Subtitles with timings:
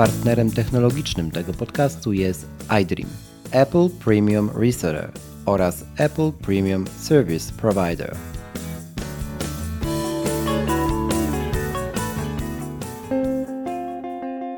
[0.00, 2.46] Partnerem technologicznym tego podcastu jest
[2.82, 3.10] iDream,
[3.50, 5.12] Apple Premium Reseller
[5.46, 8.16] oraz Apple Premium Service Provider.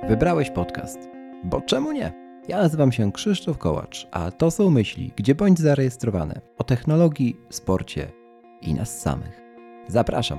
[0.09, 0.99] Wybrałeś podcast,
[1.45, 2.13] bo czemu nie?
[2.49, 8.13] Ja nazywam się Krzysztof Kołacz, a to są myśli, gdzie bądź zarejestrowane o technologii, sporcie
[8.61, 9.41] i nas samych.
[9.89, 10.39] Zapraszam.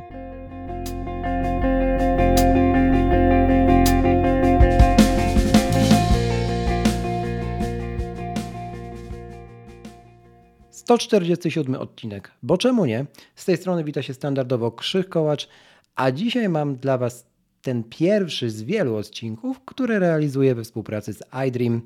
[10.83, 13.05] Sto czterdziesty siódmy odcinek, bo czemu nie?
[13.35, 15.49] Z tej strony wita się standardowo Krzyk Kołacz,
[15.95, 17.25] a dzisiaj mam dla Was
[17.61, 21.81] ten pierwszy z wielu odcinków, które realizuję we współpracy z iDream.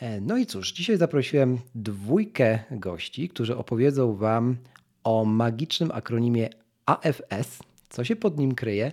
[0.00, 4.56] E, no i cóż, dzisiaj zaprosiłem dwójkę gości, którzy opowiedzą Wam
[5.04, 6.48] o magicznym akronimie
[6.86, 8.92] AFS, co się pod nim kryje,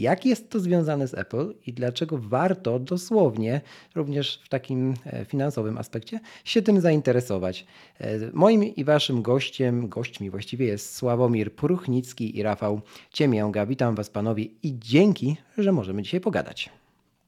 [0.00, 3.60] jak jest to związane z Apple i dlaczego warto dosłownie,
[3.94, 7.66] również w takim e, finansowym aspekcie, się tym zainteresować.
[8.00, 12.80] E, moim i waszym gościem, gośćmi właściwie jest Sławomir Pruchnicki i Rafał
[13.12, 13.66] Ciemięga.
[13.66, 16.70] Witam was panowie i dzięki, że możemy dzisiaj pogadać.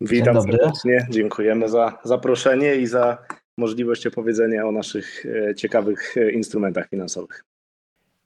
[0.00, 3.19] Witam serdecznie, dziękujemy za zaproszenie i za
[3.59, 7.45] możliwość opowiedzenia o naszych e, ciekawych instrumentach finansowych.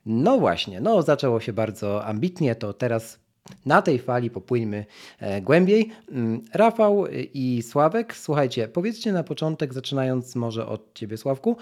[0.06, 3.25] No właśnie, no zaczęło się bardzo ambitnie, to teraz
[3.66, 4.86] na tej fali popłyńmy
[5.18, 5.90] e, głębiej.
[6.12, 11.56] Mm, Rafał i Sławek, słuchajcie, powiedzcie na początek, zaczynając może od Ciebie Sławku,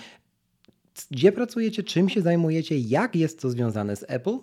[1.11, 4.39] gdzie pracujecie, czym się zajmujecie, jak jest to związane z Apple?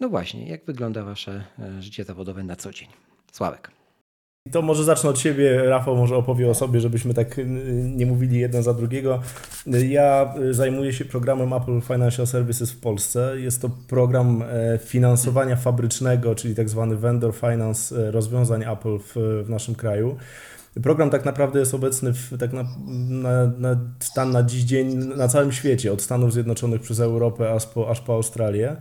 [0.00, 2.88] No właśnie, jak wygląda Wasze e, życie zawodowe na co dzień?
[3.32, 3.77] Sławek.
[4.52, 7.44] To może zacznę od siebie, Rafał może opowie o sobie, żebyśmy tak y,
[7.96, 9.20] nie mówili jeden za drugiego.
[9.66, 13.40] Ja y, zajmuję się programem Apple Financial Services w Polsce.
[13.40, 19.12] Jest to program e, finansowania fabrycznego, czyli tak zwany vendor finance e, rozwiązań Apple w,
[19.44, 20.16] w naszym kraju.
[20.82, 22.64] Program tak naprawdę jest obecny w, tak na,
[23.08, 27.66] na, na, stan na dziś dzień na całym świecie, od Stanów Zjednoczonych przez Europę aż
[27.66, 28.76] po, aż po Australię.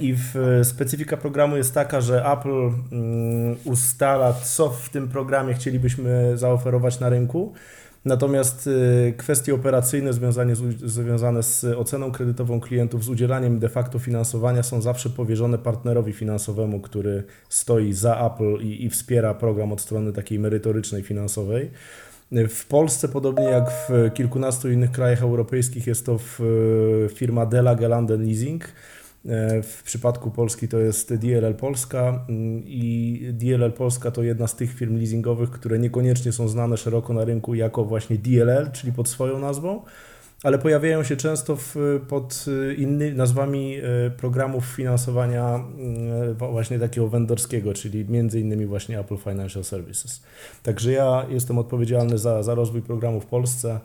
[0.00, 6.38] I w, specyfika programu jest taka, że Apple mm, ustala, co w tym programie chcielibyśmy
[6.38, 7.52] zaoferować na rynku.
[8.04, 13.98] Natomiast y, kwestie operacyjne związane z, związane z oceną kredytową klientów, z udzielaniem de facto
[13.98, 19.80] finansowania są zawsze powierzone partnerowi finansowemu, który stoi za Apple i, i wspiera program od
[19.80, 21.70] strony takiej merytorycznej finansowej.
[22.48, 26.18] W Polsce, podobnie jak w kilkunastu innych krajach europejskich, jest to
[27.14, 28.97] firma Dela Gelanden Leasing E,
[29.62, 34.74] w przypadku Polski to jest DLL Polska mm, i DLL Polska to jedna z tych
[34.74, 39.38] firm leasingowych, które niekoniecznie są znane szeroko na rynku jako właśnie DLL, czyli pod swoją
[39.38, 39.82] nazwą,
[40.42, 41.76] ale pojawiają się często w,
[42.08, 42.44] pod
[42.76, 49.64] innymi nazwami e, programów finansowania mm, właśnie takiego vendorskiego, czyli między innymi właśnie Apple Financial
[49.64, 50.22] Services.
[50.62, 53.80] Także ja jestem odpowiedzialny za, za rozwój programu w Polsce.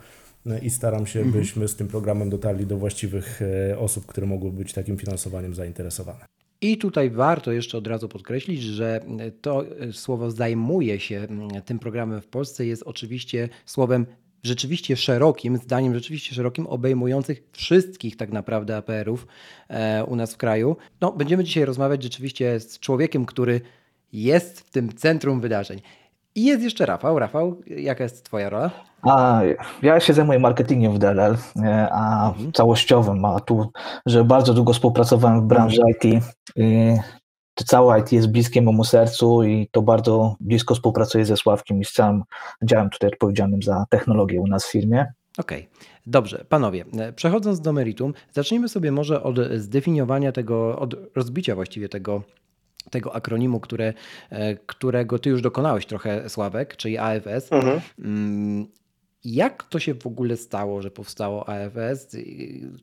[0.45, 1.39] No i staram się, mhm.
[1.39, 6.25] byśmy z tym programem dotarli do właściwych e, osób, które mogłyby być takim finansowaniem zainteresowane.
[6.61, 8.99] I tutaj warto jeszcze od razu podkreślić, że
[9.41, 11.27] to e, słowo zajmuje się
[11.65, 14.05] tym programem w Polsce jest oczywiście słowem
[14.43, 19.27] rzeczywiście szerokim, zdaniem rzeczywiście szerokim, obejmujących wszystkich tak naprawdę APR-ów
[19.69, 20.75] e, u nas w kraju.
[21.01, 23.61] No, będziemy dzisiaj rozmawiać rzeczywiście z człowiekiem, który
[24.13, 25.81] jest w tym centrum wydarzeń.
[26.35, 27.19] I jest jeszcze Rafał.
[27.19, 28.71] Rafał, jaka jest Twoja rola?
[29.01, 29.41] A,
[29.81, 31.37] ja się zajmuję marketingiem w DLL,
[31.91, 32.51] a mhm.
[32.51, 33.71] całościowym, a tu,
[34.05, 35.93] że bardzo długo współpracowałem w branży mhm.
[36.13, 36.23] IT.
[37.55, 41.85] To całe IT jest bliskie memu sercu i to bardzo blisko współpracuję ze Sławkiem i
[41.85, 42.23] z całym
[42.63, 45.13] działem tutaj odpowiedzialnym za technologię u nas w firmie.
[45.37, 45.87] Okej, okay.
[46.05, 52.21] dobrze, panowie, przechodząc do meritum, zacznijmy sobie może od zdefiniowania tego, od rozbicia właściwie tego
[52.89, 53.93] tego akronimu, które,
[54.29, 57.51] e, którego ty już dokonałeś trochę, Sławek, czyli AFS.
[57.51, 57.81] Mhm.
[59.25, 62.17] Jak to się w ogóle stało, że powstało AFS?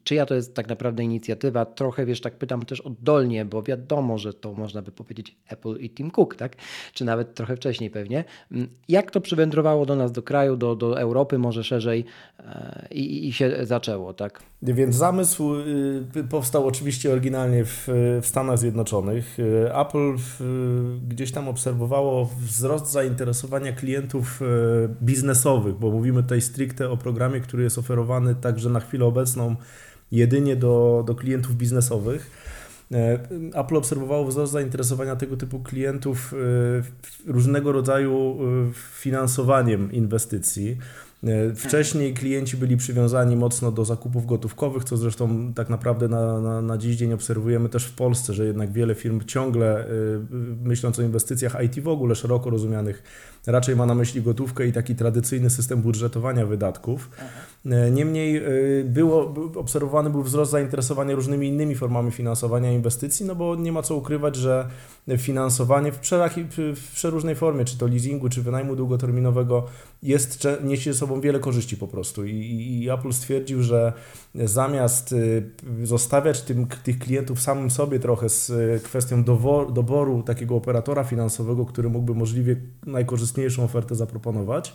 [0.05, 1.65] Czyja to jest tak naprawdę inicjatywa?
[1.65, 5.91] Trochę, wiesz, tak pytam też oddolnie, bo wiadomo, że to można by powiedzieć Apple i
[5.91, 6.57] Tim Cook, tak?
[6.93, 8.25] Czy nawet trochę wcześniej pewnie.
[8.53, 12.05] Mm, jak to przywędrowało do nas, do kraju, do, do Europy może szerzej
[12.39, 14.43] e, i, i się zaczęło, tak?
[14.63, 15.55] Więc zamysł
[16.17, 17.89] y, powstał oczywiście oryginalnie w,
[18.23, 19.39] w Stanach Zjednoczonych.
[19.39, 20.17] Y, Apple
[21.09, 24.45] gdzieś tam obserwowało wzrost zainteresowania klientów y,
[25.03, 29.57] biznesowych, bo mówimy tutaj stricte o programie, który jest oferowany także na chwilę obecną
[30.13, 32.31] jedynie do, do klientów biznesowych.
[33.55, 36.35] Apple obserwowało wzrost zainteresowania tego typu klientów
[37.27, 38.39] różnego rodzaju
[38.75, 40.79] finansowaniem inwestycji.
[41.25, 46.63] E, wcześniej klienci byli przywiązani mocno do zakupów gotówkowych, co zresztą tak naprawdę na, na,
[46.63, 49.87] na dziś dzień obserwujemy też w Polsce, że jednak wiele firm ciągle,
[50.65, 53.03] myśląc o inwestycjach IT w ogóle szeroko rozumianych,
[53.47, 57.11] raczej ma na myśli gotówkę i taki tradycyjny system budżetowania wydatków.
[57.67, 58.43] E, niemniej e,
[58.85, 63.97] było, obserwowany był wzrost zainteresowania różnymi innymi formami finansowania inwestycji, no bo nie ma co
[63.97, 64.69] ukrywać, że
[65.19, 65.99] finansowanie w,
[66.77, 69.67] w przeróżnej formie, czy to leasingu, czy wynajmu długoterminowego,
[70.03, 72.27] jest, niesie ze sobą wiele korzyści po prostu.
[72.27, 72.35] I,
[72.83, 73.93] i Apple stwierdził, że
[74.35, 75.15] zamiast
[75.83, 78.53] e, zostawiać tym, tych klientów samym sobie trochę z
[78.83, 79.25] kwestią
[79.73, 82.57] doboru takiego operatora finansowego, który mógłby możliwie
[83.31, 84.75] najkorzystniejszą ofertę zaproponować,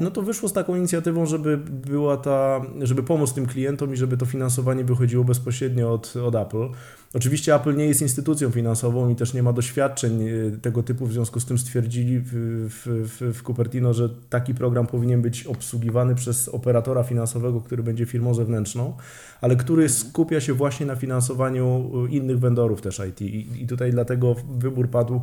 [0.00, 4.16] no to wyszło z taką inicjatywą, żeby była ta, żeby pomóc tym klientom i żeby
[4.16, 6.68] to finansowanie wychodziło bezpośrednio od, od Apple.
[7.14, 11.12] Oczywiście Apple nie jest instytucją finansową i też nie ma doświadczeń e, tego typu, w
[11.12, 12.30] związku z tym stwierdzili w,
[12.68, 18.34] w, w Cupertino, że taki program powinien być obsługiwany przez operatora finansowego, który będzie firmą
[18.34, 18.96] zewnętrzną,
[19.40, 23.20] ale który skupia się właśnie na finansowaniu innych vendorów też IT.
[23.20, 25.20] I, i tutaj dlatego wybór padł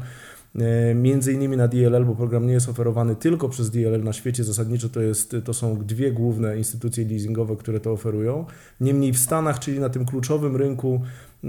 [0.96, 4.90] między innymi na DLL, bo program nie jest oferowany tylko przez DLL na świecie, zasadniczo
[4.90, 8.46] to, jest, to są dwie główne instytucje leasingowe, które to oferują.
[8.82, 11.02] Niemniej w Stanach, czyli na tym kluczowym rynku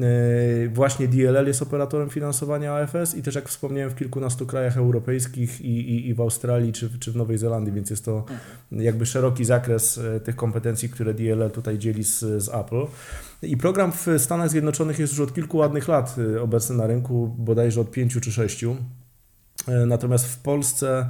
[0.03, 5.61] E, właśnie DLL jest operatorem finansowania AFS i też jak wspomniałem w kilkunastu krajach europejskich
[5.61, 8.25] i, i, i w Australii czy, czy w Nowej Zelandii, więc jest to
[8.73, 12.87] jakby szeroki zakres e, tych kompetencji, które DLL tutaj dzieli z, z Apple.
[13.43, 17.35] I program w Stanach Zjednoczonych jest już od kilku ładnych lat e, obecny na rynku,
[17.39, 18.77] bodajże od pięciu czy sześciu.
[19.87, 21.09] Natomiast w Polsce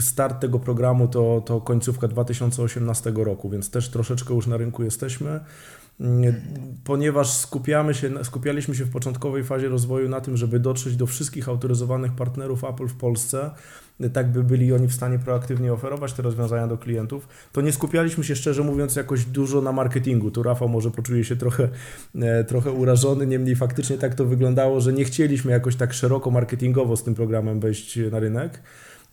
[0.00, 5.40] start tego programu to, to końcówka 2018 roku, więc też troszeczkę już na rynku jesteśmy
[6.84, 11.48] ponieważ skupiamy się, skupialiśmy się w początkowej fazie rozwoju na tym, żeby dotrzeć do wszystkich
[11.48, 13.50] autoryzowanych partnerów Apple w Polsce,
[14.12, 18.24] tak by byli oni w stanie proaktywnie oferować te rozwiązania do klientów, to nie skupialiśmy
[18.24, 20.30] się szczerze mówiąc jakoś dużo na marketingu.
[20.30, 21.68] Tu Rafał może poczuje się trochę,
[22.14, 26.96] e, trochę urażony, niemniej faktycznie tak to wyglądało, że nie chcieliśmy jakoś tak szeroko marketingowo
[26.96, 28.62] z tym programem wejść na rynek.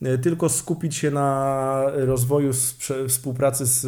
[0.01, 2.51] E, tylko skupić się na rozwoju
[3.07, 3.81] współpracy z,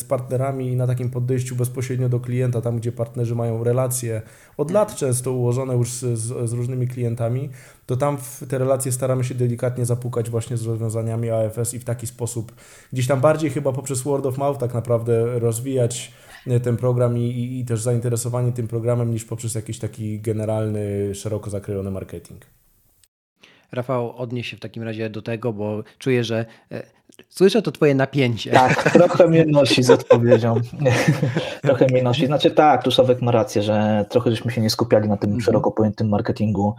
[0.00, 4.22] z partnerami i na takim podejściu bezpośrednio do klienta, tam gdzie partnerzy mają relacje
[4.56, 7.48] od lat często ułożone już z, z, z różnymi klientami,
[7.86, 11.84] to tam w te relacje staramy się delikatnie zapukać właśnie z rozwiązaniami AFS i w
[11.84, 12.52] taki sposób
[12.92, 16.12] gdzieś tam bardziej chyba poprzez word of mouth tak naprawdę rozwijać
[16.46, 21.14] e, ten program i, i, i też zainteresowanie tym programem niż poprzez jakiś taki generalny,
[21.14, 22.59] szeroko zakrojony marketing.
[23.72, 26.82] Rafał, odnieś się w takim razie do tego, bo czuję, że e,
[27.28, 28.50] słyszę to twoje napięcie.
[28.50, 30.54] Tak, trochę mnie nosi z odpowiedzią.
[31.62, 32.26] trochę mnie nosi.
[32.26, 35.40] Znaczy tak, tu Sławek ma rację, że trochę żeśmy się nie skupiali na tym mhm.
[35.40, 36.74] szeroko pojętym marketingu,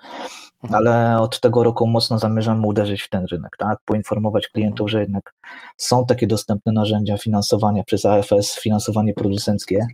[0.63, 0.75] mhm.
[0.75, 3.77] ale od tego roku mocno zamierzamy uderzyć w ten rynek, tak?
[3.85, 5.33] Poinformować klientów, że jednak
[5.77, 9.87] są takie dostępne narzędzia finansowania przez AFS, finansowanie producenckie.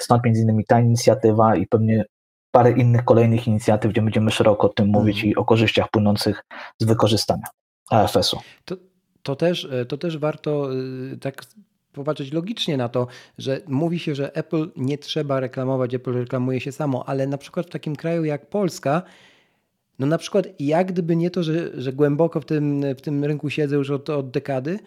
[0.00, 2.04] Stąd między innymi ta inicjatywa i pewnie
[2.56, 5.30] parę innych kolejnych inicjatyw, gdzie będziemy szeroko o tym mówić mm.
[5.30, 6.44] i o korzyściach płynących
[6.78, 7.44] z wykorzystania
[7.90, 8.38] AFS-u.
[8.64, 8.76] To,
[9.22, 10.74] to, też, to też warto
[11.12, 11.42] y, tak
[11.92, 13.06] popatrzeć logicznie na to,
[13.38, 17.66] że mówi się, że Apple nie trzeba reklamować, Apple reklamuje się samo, ale na przykład
[17.66, 19.02] w takim kraju jak Polska,
[19.98, 23.50] no na przykład jak gdyby nie to, że, że głęboko w tym, w tym rynku
[23.50, 24.78] siedzę już od, od dekady,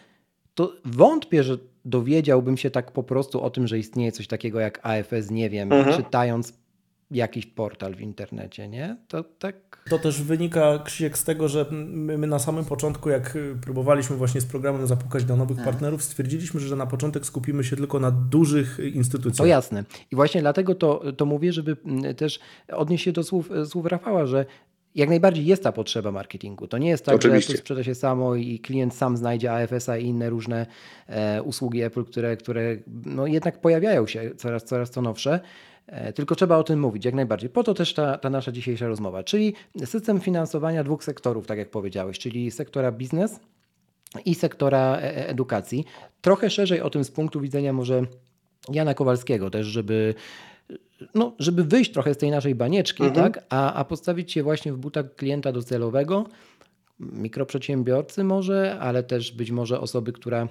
[0.55, 4.79] to wątpię, że dowiedziałbym się tak po prostu o tym, że istnieje coś takiego jak
[4.83, 5.97] AFS, nie wiem, mhm.
[5.97, 6.53] czytając
[7.11, 8.97] jakiś portal w internecie, nie?
[9.07, 9.55] To tak.
[9.89, 14.41] To też wynika, Krzysiek, z tego, że my, my na samym początku, jak próbowaliśmy właśnie
[14.41, 15.73] z programem zapukać do nowych hmm.
[15.73, 19.37] partnerów, stwierdziliśmy, że na początek skupimy się tylko na dużych instytucjach.
[19.37, 19.83] To jasne.
[20.11, 21.77] I właśnie dlatego to, to mówię, żeby
[22.17, 22.39] też
[22.71, 24.45] odnieść się do słów, słów Rafała, że
[24.95, 26.67] jak najbardziej jest ta potrzeba marketingu.
[26.67, 27.51] To nie jest tak, Oczywiście.
[27.51, 30.65] że to sprzeda się samo i klient sam znajdzie AFS-a i inne różne
[31.07, 35.39] e, usługi Apple, które, które no jednak pojawiają się coraz, coraz to nowsze.
[35.89, 37.49] E, tylko trzeba o tym mówić jak najbardziej.
[37.49, 39.53] Po to też ta, ta nasza dzisiejsza rozmowa, czyli
[39.85, 43.39] system finansowania dwóch sektorów, tak jak powiedziałeś, czyli sektora biznes
[44.25, 45.85] i sektora e, e, edukacji.
[46.21, 48.05] Trochę szerzej o tym z punktu widzenia może
[48.71, 50.13] Jana Kowalskiego też, żeby
[51.15, 53.31] no, żeby wyjść trochę z tej naszej banieczki, mhm.
[53.31, 56.25] tak, a, a postawić się właśnie w butach klienta docelowego,
[56.99, 60.47] mikroprzedsiębiorcy może, ale też być może osoby, która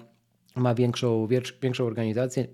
[0.57, 1.27] ma większą,
[1.63, 2.47] większą organizację,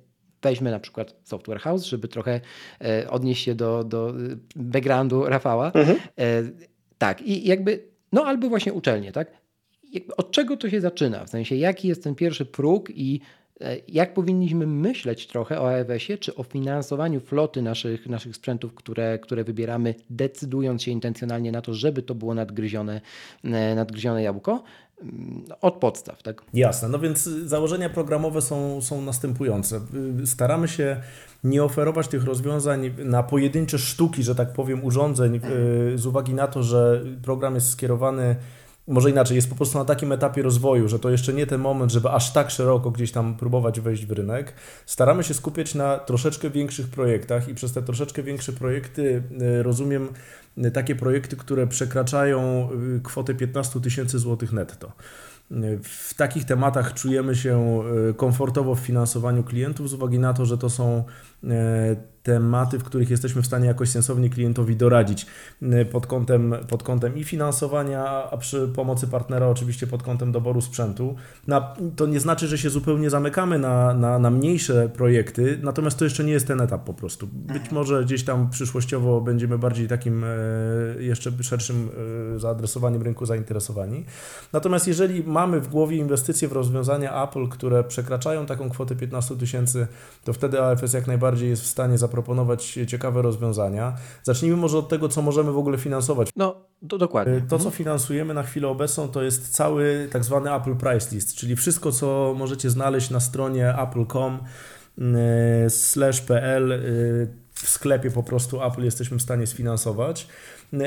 [0.45, 2.41] Weźmy na przykład Software House, żeby trochę
[2.81, 4.13] e, odnieść się do, do e,
[4.57, 5.67] backgroundu Rafała.
[5.67, 5.97] Mhm.
[6.19, 6.43] E,
[6.99, 9.31] tak, i jakby, no albo właśnie uczelnie, tak?
[10.17, 11.25] Od czego to się zaczyna?
[11.25, 13.21] W sensie, jaki jest ten pierwszy próg i
[13.89, 19.45] jak powinniśmy myśleć trochę o AWS-ie, czy o finansowaniu floty naszych, naszych sprzętów, które, które
[19.45, 23.01] wybieramy, decydując się intencjonalnie na to, żeby to było nadgryzione,
[23.75, 24.63] nadgryzione jabłko?
[25.61, 26.43] Od podstaw, tak?
[26.55, 29.81] Jasne, no więc założenia programowe są, są następujące.
[30.25, 31.01] Staramy się
[31.45, 35.41] nie oferować tych rozwiązań na pojedyncze sztuki, że tak powiem, urządzeń, e,
[35.99, 38.37] z uwagi na to, że program jest skierowany
[38.87, 41.93] może inaczej, jest po prostu na takim etapie rozwoju, że to jeszcze nie ten moment,
[41.93, 44.55] żeby aż tak szeroko gdzieś tam próbować wejść w rynek.
[44.87, 50.09] Staramy się skupiać na troszeczkę większych projektach i przez te troszeczkę większe projekty y, rozumiem
[50.73, 54.93] takie projekty, które przekraczają y, kwotę 15 tysięcy złotych netto.
[55.83, 57.83] W takich tematach czujemy się
[58.17, 61.05] komfortowo w finansowaniu klientów z uwagi na to, że to są
[62.25, 65.27] tematy, w których jesteśmy w stanie jakoś sensownie klientowi doradzić
[65.63, 70.61] y, pod kątem, pod kątem i finansowania, a przy pomocy partnera oczywiście pod kątem doboru
[70.61, 71.15] sprzętu.
[71.47, 76.05] Na, to nie znaczy, że się zupełnie zamykamy na, na, na mniejsze projekty, natomiast to
[76.05, 77.27] jeszcze nie jest ten etap po prostu.
[77.27, 77.75] Być mhm.
[77.75, 80.29] może gdzieś tam przyszłościowo będziemy bardziej takim e,
[80.99, 81.91] jeszcze szerszym
[82.37, 84.05] e, zaadresowaniem rynku zainteresowani.
[84.53, 89.87] Natomiast jeżeli mamy w głowie inwestycje w rozwiązania Apple, które przekraczają taką kwotę 15 tysięcy,
[90.25, 93.97] to wtedy AFS jak najbardziej jest w stanie zaproponować ciekawe rozwiązania.
[94.23, 96.31] Zacznijmy może od tego, co możemy w ogóle finansować.
[96.37, 96.57] No,
[96.89, 97.43] to dokładnie.
[97.49, 101.57] To, co finansujemy na chwilę obecną, to jest cały tak zwany Apple Price List, czyli
[101.57, 104.39] wszystko, co możecie znaleźć na stronie apple.com
[104.99, 110.29] y, slash pl y, w sklepie po prostu Apple jesteśmy w stanie sfinansować.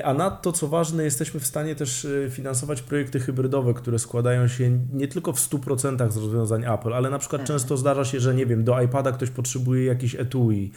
[0.04, 4.80] A nadto, co ważne, jesteśmy w stanie też e, finansować projekty hybrydowe, które składają się
[4.94, 7.60] nie tylko w 100% z rozwiązań Apple, ale na przykład mhm.
[7.60, 10.72] często zdarza się, że nie wiem, do iPada ktoś potrzebuje jakiś etui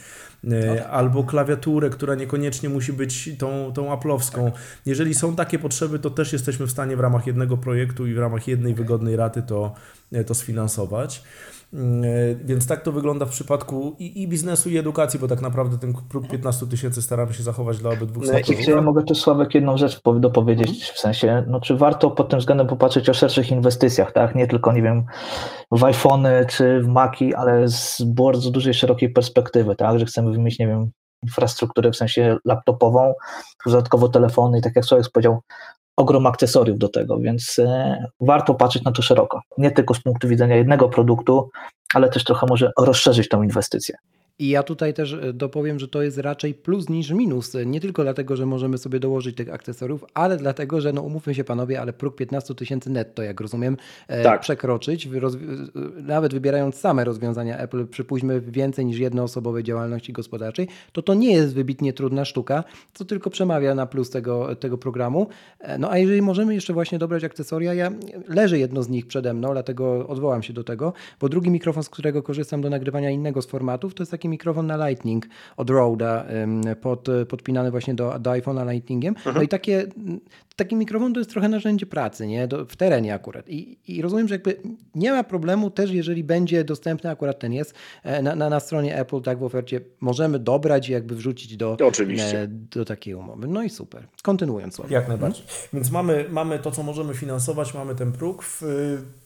[0.51, 4.51] e, albo klawiaturę, która niekoniecznie musi być tą, tą Apple'owską.
[4.85, 8.17] Jeżeli są takie potrzeby, to też jesteśmy w stanie w ramach jednego projektu i w
[8.17, 9.73] ramach jednej wygodnej raty to,
[10.11, 11.23] e, to sfinansować.
[11.73, 15.41] Mm, e, więc tak to wygląda w przypadku i, i biznesu, i edukacji, bo tak
[15.41, 18.67] naprawdę ten próg 15 tysięcy staramy się zachować dla obydwu no, sektorów.
[18.67, 22.67] Ja mogę też Sławek jedną rzecz dopowiedzieć, w sensie, no czy warto pod tym względem
[22.67, 24.35] popatrzeć o szerszych inwestycjach, tak?
[24.35, 25.05] Nie tylko, nie wiem,
[25.71, 29.99] w iPhony czy w Maki, ale z bardzo dużej, szerokiej perspektywy, tak?
[29.99, 30.91] Że chcemy wymienić, nie wiem,
[31.23, 33.13] infrastrukturę w sensie laptopową,
[33.65, 35.39] dodatkowo telefony i tak jak Sławek powiedział,
[35.97, 39.41] ogrom akcesoriów do tego, więc e, warto patrzeć na to szeroko.
[39.57, 41.49] Nie tylko z punktu widzenia jednego produktu,
[41.93, 43.95] ale też trochę może rozszerzyć tą inwestycję.
[44.41, 47.53] I ja tutaj też e, dopowiem, że to jest raczej plus niż minus.
[47.65, 51.43] Nie tylko dlatego, że możemy sobie dołożyć tych akcesoriów, ale dlatego, że no umówmy się
[51.43, 54.41] panowie, ale próg 15 tysięcy netto, jak rozumiem, e, tak.
[54.41, 55.09] przekroczyć,
[56.03, 61.55] nawet wybierając same rozwiązania Apple, przypuśćmy więcej niż jednoosobowej działalności gospodarczej, to to nie jest
[61.55, 65.27] wybitnie trudna sztuka, co tylko przemawia na plus tego, tego programu.
[65.59, 67.91] E, no a jeżeli możemy jeszcze właśnie dobrać akcesoria, ja
[68.27, 71.89] leży jedno z nich przede mną, dlatego odwołam się do tego, bo drugi mikrofon, z
[71.89, 76.23] którego korzystam do nagrywania innego z formatów, to jest taki mikrofon na Lightning od Rode'a,
[76.81, 79.15] pod, podpinany właśnie do, do iPhone'a Lightningiem.
[79.25, 79.45] No mhm.
[79.45, 79.87] i takie,
[80.55, 82.47] taki mikrofon to jest trochę narzędzie pracy, nie?
[82.47, 83.49] Do, w terenie akurat.
[83.49, 84.57] I, I rozumiem, że jakby
[84.95, 87.73] nie ma problemu też, jeżeli będzie dostępny, akurat ten jest,
[88.03, 91.77] e, na, na, na stronie Apple, tak w ofercie możemy dobrać i jakby wrzucić do,
[91.87, 92.41] Oczywiście.
[92.41, 93.47] E, do takiej umowy.
[93.47, 94.07] No i super.
[94.23, 94.75] Kontynuując.
[94.75, 94.93] Słowo.
[94.93, 95.45] Jak najbardziej.
[95.73, 98.43] Więc mamy, mamy to, co możemy finansować, mamy ten próg.
[98.43, 98.61] W,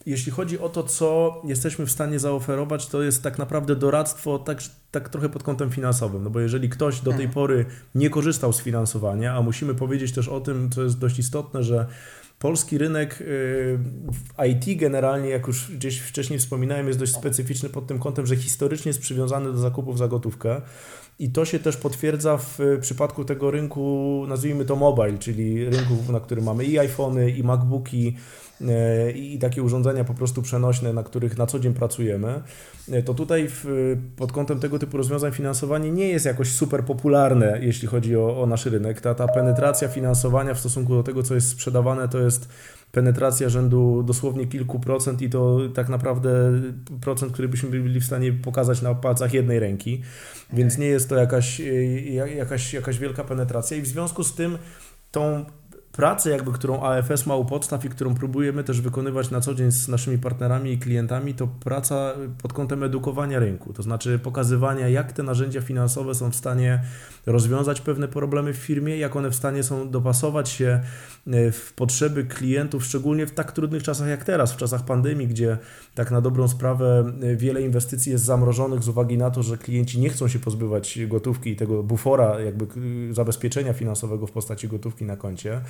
[0.06, 4.58] jeśli chodzi o to, co jesteśmy w stanie zaoferować, to jest tak naprawdę doradztwo tak,
[5.00, 6.24] tak trochę pod kątem finansowym.
[6.24, 7.30] No bo jeżeli ktoś do tej mhm.
[7.30, 11.62] pory nie korzystał z finansowania, a musimy powiedzieć też o tym, co jest dość istotne,
[11.62, 11.86] że
[12.38, 13.24] polski rynek y,
[14.12, 18.36] w IT generalnie, jak już gdzieś wcześniej wspominałem, jest dość specyficzny pod tym kątem, że
[18.36, 20.60] historycznie jest przywiązany do zakupów za gotówkę.
[21.18, 26.20] I to się też potwierdza w przypadku tego rynku, nazwijmy to mobile, czyli rynku, na
[26.20, 28.16] którym mamy i iPhony, i MacBooki,
[29.14, 32.42] i takie urządzenia po prostu przenośne, na których na co dzień pracujemy,
[32.92, 33.66] e, to tutaj w,
[34.16, 38.46] pod kątem tego typu rozwiązań finansowanie nie jest jakoś super popularne, jeśli chodzi o, o
[38.46, 39.00] nasz rynek.
[39.00, 42.48] Ta, ta penetracja finansowania w stosunku do tego, co jest sprzedawane, to jest
[42.92, 46.30] penetracja rzędu dosłownie kilku procent i to tak naprawdę
[47.00, 50.02] procent, który byśmy byli w stanie pokazać na palcach jednej ręki,
[50.52, 51.84] więc nie jest to jakaś, e,
[52.34, 54.58] jakaś, jakaś wielka penetracja i w związku z tym
[55.10, 55.44] tą
[55.96, 59.72] pracę, jakby, którą AFS ma u podstaw i którą próbujemy też wykonywać na co dzień
[59.72, 62.12] z naszymi partnerami i klientami, to praca
[62.42, 66.80] pod kątem edukowania rynku, to znaczy pokazywania, jak te narzędzia finansowe są w stanie
[67.26, 70.80] rozwiązać pewne problemy w firmie, jak one w stanie są dopasować się
[71.26, 75.58] e, w potrzeby klientów, szczególnie w tak trudnych czasach jak teraz, w czasach pandemii, gdzie
[75.94, 80.00] tak na dobrą sprawę e, wiele inwestycji jest zamrożonych z uwagi na to, że klienci
[80.00, 82.66] nie chcą się pozbywać gotówki i tego bufora, jakby
[83.14, 85.60] zabezpieczenia finansowego w postaci gotówki na koncie.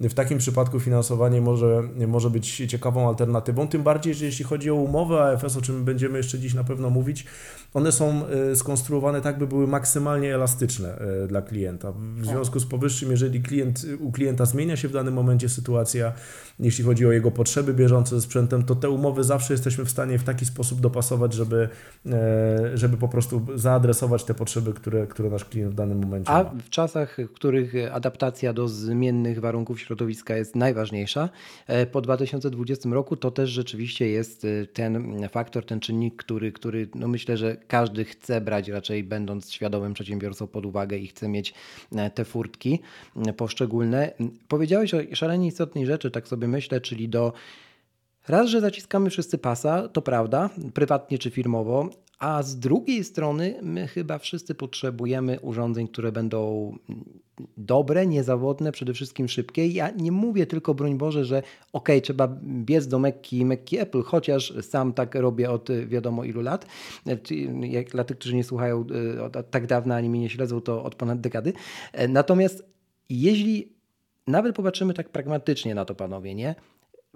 [0.00, 4.74] W takim przypadku finansowanie może, może być ciekawą alternatywą, tym bardziej, że jeśli chodzi o
[4.74, 7.26] umowę AFS, o czym będziemy jeszcze dziś na pewno mówić,
[7.74, 11.92] one są e, skonstruowane tak, by były maksymalnie elastyczne e, dla klienta.
[11.92, 16.12] W związku z powyższym, jeżeli klient, u klienta zmienia się w danym momencie sytuacja,
[16.60, 20.18] jeśli chodzi o jego potrzeby bieżące ze sprzętem, to te umowy zawsze jesteśmy w stanie
[20.18, 21.68] w taki sposób dopasować, żeby,
[22.06, 26.44] e, żeby po prostu zaadresować te potrzeby, które, które nasz klient w danym momencie A
[26.44, 26.50] ma.
[26.66, 31.28] w czasach, w których adaptacja do zmiennych warunków środowiska jest najważniejsza,
[31.92, 37.36] po 2020 roku to też rzeczywiście jest ten faktor, ten czynnik, który, który no myślę,
[37.36, 41.54] że każdy chce brać raczej będąc świadomym przedsiębiorcą pod uwagę i chce mieć
[41.96, 42.80] e, te furtki
[43.26, 44.12] e, poszczególne.
[44.48, 47.32] Powiedziałeś o szalenie istotnej rzeczy, tak sobie myślę, czyli do
[48.28, 51.90] Raz, że zaciskamy wszyscy pasa, to prawda, prywatnie czy firmowo,
[52.20, 56.72] a z drugiej strony my chyba wszyscy potrzebujemy urządzeń, które będą
[57.56, 59.66] dobre, niezawodne, przede wszystkim szybkie.
[59.66, 64.54] Ja nie mówię tylko, broń Boże, że ok, trzeba biec do Mekki, Mekki Apple, chociaż
[64.62, 66.66] sam tak robię od wiadomo ilu lat.
[67.92, 68.84] Dla tych, którzy nie słuchają
[69.16, 71.52] e, od tak dawna, ani mnie nie śledzą, to od ponad dekady.
[71.92, 72.64] E, natomiast
[73.08, 73.72] jeśli
[74.26, 76.54] nawet popatrzymy tak pragmatycznie na to, panowie, nie?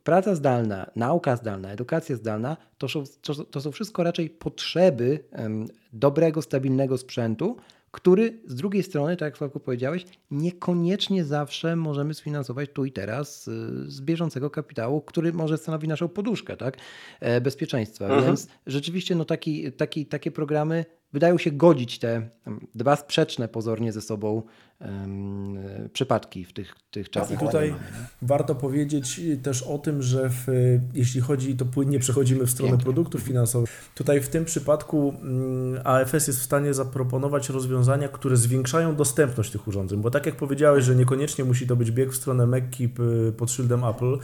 [0.05, 5.67] Praca zdalna, nauka zdalna, edukacja zdalna to są, to, to są wszystko raczej potrzeby um,
[5.93, 7.57] dobrego, stabilnego sprzętu,
[7.95, 13.49] który z drugiej strony, tak jak Sławku powiedziałeś, niekoniecznie zawsze możemy sfinansować tu i teraz
[13.49, 16.77] y, z bieżącego kapitału, który może stanowi naszą poduszkę tak?
[17.21, 18.05] E, bezpieczeństwa.
[18.05, 18.25] Mhm.
[18.25, 22.29] Więc rzeczywiście no, taki, taki, takie programy wydają się godzić te
[22.75, 24.43] dwa sprzeczne pozornie ze sobą
[24.81, 25.59] um,
[25.93, 27.43] przypadki w tych, tych czasach.
[27.43, 27.75] I tutaj
[28.23, 30.47] warto powiedzieć też o tym, że w,
[30.95, 32.85] jeśli chodzi, to płynnie przechodzimy w stronę Pięknie.
[32.85, 33.91] produktów finansowych.
[33.95, 39.69] Tutaj w tym przypadku mm, AFS jest w stanie zaproponować rozwiązania, które zwiększają dostępność tych
[39.69, 42.89] urządzeń, bo tak jak powiedziałeś, że niekoniecznie musi to być bieg w stronę Mekki
[43.37, 44.19] pod szyldem Apple,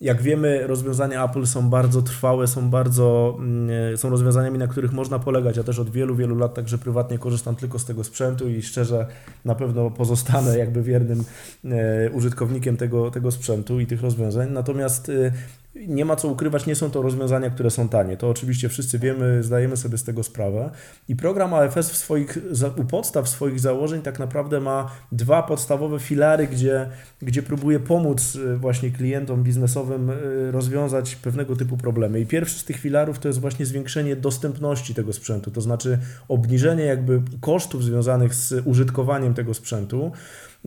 [0.00, 5.18] jak wiemy, rozwiązania Apple są bardzo trwałe, są bardzo, mm, są rozwiązaniami, na których można
[5.18, 5.56] polegać.
[5.56, 9.06] Ja też od wielu, wielu lat także prywatnie korzystam tylko z tego sprzętu i szczerze
[9.44, 11.24] na pewno pozostanę jakby wiernym
[11.64, 14.50] e, użytkownikiem tego, tego sprzętu i tych rozwiązań.
[14.52, 15.32] Natomiast e,
[15.74, 18.16] nie ma co ukrywać, nie są to rozwiązania, które są tanie.
[18.16, 20.70] To oczywiście wszyscy wiemy, zdajemy sobie z tego sprawę.
[21.08, 22.38] I program AFS w swoich,
[22.76, 26.88] u podstaw swoich założeń tak naprawdę ma dwa podstawowe filary, gdzie,
[27.22, 32.20] gdzie próbuje pomóc y, właśnie klientom biznesowym y, rozwiązać pewnego typu problemy.
[32.20, 36.84] I pierwszy z tych filarów to jest właśnie zwiększenie dostępności tego sprzętu, to znaczy obniżenie
[36.84, 40.12] jakby kosztów związanych z użytkowaniem tego sprzętu.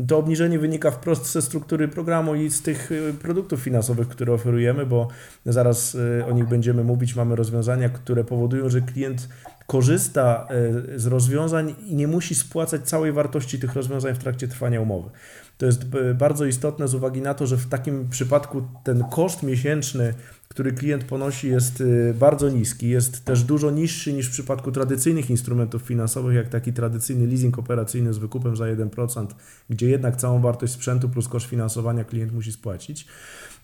[0.08, 4.86] To obniżenie wynika wprost ze struktury programu i z tych y, produktów finansowych, które oferujemy,
[4.86, 5.08] bo
[5.46, 7.16] zaraz y, o nich będziemy mówić.
[7.16, 9.30] Mamy rozwiązania, które powodują, że klient
[9.68, 10.48] korzysta
[10.96, 15.10] y, z rozwiązań i nie musi spłacać całej wartości tych rozwiązań w trakcie trwania umowy.
[15.58, 15.84] To jest
[16.16, 20.14] bardzo istotne z uwagi na to, że w takim przypadku ten koszt miesięczny
[20.52, 25.30] który klient ponosi, jest y, bardzo niski, jest też dużo niższy niż w przypadku tradycyjnych
[25.30, 29.28] instrumentów finansowych, jak taki tradycyjny leasing operacyjny z wykupem za 1%,
[29.70, 33.08] gdzie jednak całą wartość sprzętu plus koszt finansowania klient musi spłacić.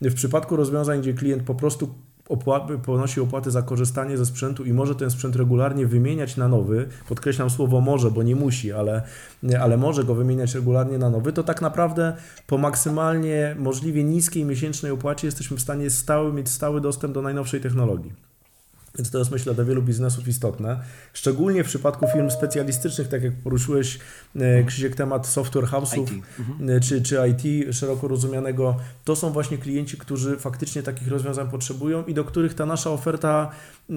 [0.02, 1.96] W przypadku rozwiązań, gdzie klient po prostu
[2.30, 6.88] opłaty, ponosi opłaty za korzystanie ze sprzętu i może ten sprzęt regularnie wymieniać na nowy,
[7.10, 9.02] podkreślam słowo może, bo nie musi, ale,
[9.62, 12.14] ale może go wymieniać regularnie na nowy, to tak naprawdę
[12.48, 17.62] po maksymalnie możliwie niskiej miesięcznej opłacie jesteśmy w stanie stały, mieć stały dostęp do najnowszej
[17.62, 18.27] technologii.
[18.98, 20.80] Więc to jest myślę dla wielu biznesów istotne.
[21.14, 24.00] Szczególnie w przypadku firm specjalistycznych, tak jak poruszyłeś
[24.36, 26.08] e, Krzysiek temat software house'ów
[26.40, 26.70] mhm.
[26.70, 32.06] E, czy, czy IT szeroko rozumianego, to są właśnie klienci, którzy faktycznie takich rozwiązań potrzebują
[32.06, 33.52] i do których ta nasza oferta
[33.90, 33.94] e,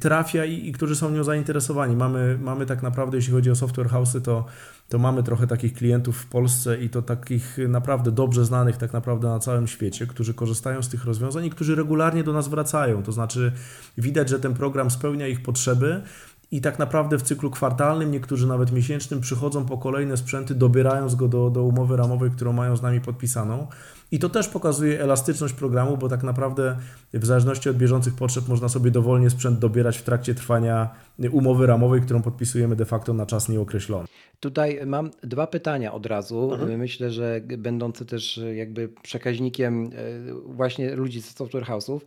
[0.00, 1.96] trafia i, i którzy są nią zainteresowani.
[1.96, 4.44] Mamy, mamy tak naprawdę, jeśli chodzi o software house'y, to
[4.88, 9.28] to mamy trochę takich klientów w Polsce i to takich naprawdę dobrze znanych tak naprawdę
[9.28, 13.02] na całym świecie, którzy korzystają z tych rozwiązań i którzy regularnie do nas wracają.
[13.02, 13.52] To znaczy
[13.98, 16.02] widać, że ten program spełnia ich potrzeby
[16.50, 21.28] i tak naprawdę w cyklu kwartalnym, niektórzy nawet miesięcznym przychodzą po kolejne sprzęty, dobierając go
[21.28, 23.66] do, do umowy ramowej, którą mają z nami podpisaną.
[24.10, 26.76] I to też pokazuje elastyczność programu, bo tak naprawdę
[27.14, 30.88] w zależności od bieżących potrzeb można sobie dowolnie sprzęt dobierać w trakcie trwania
[31.30, 34.08] umowy ramowej, którą podpisujemy de facto na czas nieokreślony.
[34.40, 36.52] Tutaj mam dwa pytania od razu.
[36.52, 36.78] Mhm.
[36.78, 42.00] Myślę, że będące też jakby przekaźnikiem e, właśnie ludzi z software house'ów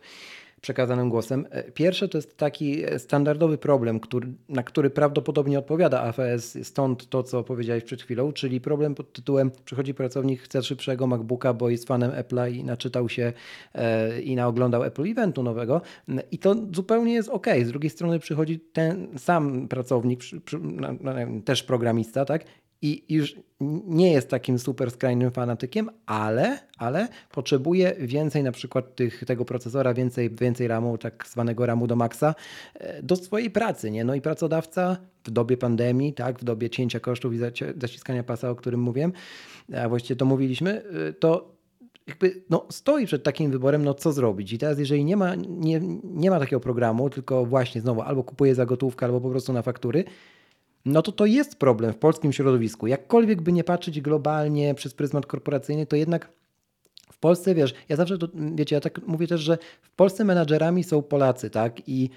[0.62, 1.46] przekazanym głosem.
[1.50, 7.22] E, pierwsze to jest taki standardowy problem, który, na który prawdopodobnie odpowiada AFS, stąd to,
[7.22, 11.88] co powiedziałeś przed chwilą, czyli problem pod tytułem przychodzi pracownik, chce szybszego MacBooka, bo jest
[11.88, 13.32] fanem Apple'a i naczytał się
[13.74, 15.80] e, i naoglądał Apple Eventu nowego
[16.30, 17.46] i to zupełnie jest ok.
[17.64, 22.44] Z drugiej strony przychodzi ten sam pracownik, przy, przy, na, na, też programista, tak?
[22.82, 23.36] I już
[23.86, 29.94] nie jest takim super skrajnym fanatykiem, ale, ale potrzebuje więcej na przykład tych, tego procesora,
[29.94, 32.34] więcej, więcej RAMu, tak zwanego RAMu do maksa
[32.74, 33.90] e, do swojej pracy.
[33.90, 34.04] Nie?
[34.04, 37.38] No i pracodawca w dobie pandemii, tak, w dobie cięcia kosztów i
[37.76, 39.12] zaciskania pasa, o którym mówiłem,
[39.76, 41.52] a właściwie to mówiliśmy, e, to
[42.06, 44.52] jakby no, stoi przed takim wyborem, no co zrobić.
[44.52, 48.54] I teraz jeżeli nie ma, nie, nie ma takiego programu, tylko właśnie znowu albo kupuje
[48.54, 50.04] za gotówkę, albo po prostu na faktury,
[50.84, 52.86] no to to jest problem w polskim środowisku.
[52.86, 56.30] Jakkolwiek by nie patrzeć globalnie przez pryzmat korporacyjny, to jednak
[57.12, 60.84] w Polsce, wiesz, ja zawsze to, wiecie, ja tak mówię też, że w Polsce menadżerami
[60.84, 61.88] są Polacy, tak?
[61.88, 62.10] I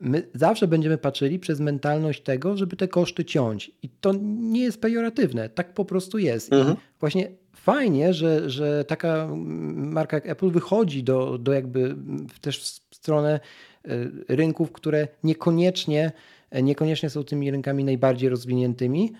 [0.00, 3.70] my zawsze będziemy patrzyli przez mentalność tego, żeby te koszty ciąć.
[3.82, 6.52] I to nie jest pejoratywne, tak po prostu jest.
[6.52, 6.76] Mhm.
[6.76, 9.28] I właśnie fajnie, że, że taka
[9.74, 11.96] marka jak Apple wychodzi do, do jakby
[12.40, 13.40] też w stronę
[13.84, 13.88] e,
[14.28, 16.12] rynków, które niekoniecznie
[16.52, 19.12] niekoniecznie są tymi rynkami najbardziej rozwiniętymi,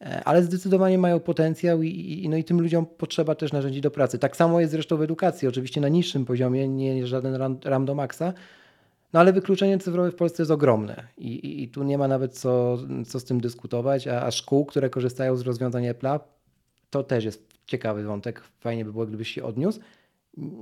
[0.00, 3.90] e, ale zdecydowanie mają potencjał i, i, no i tym ludziom potrzeba też narzędzi do
[3.90, 4.18] pracy.
[4.18, 7.94] Tak samo jest zresztą w edukacji, oczywiście na niższym poziomie, nie żaden ram, ram do
[7.94, 8.32] maksa,
[9.12, 12.38] no ale wykluczenie cyfrowe w Polsce jest ogromne i, i, i tu nie ma nawet
[12.38, 16.20] co, co z tym dyskutować, a, a szkół, które korzystają z rozwiązań Apple'a,
[16.90, 19.80] to też jest ciekawy wątek, fajnie by było, gdybyś się odniósł.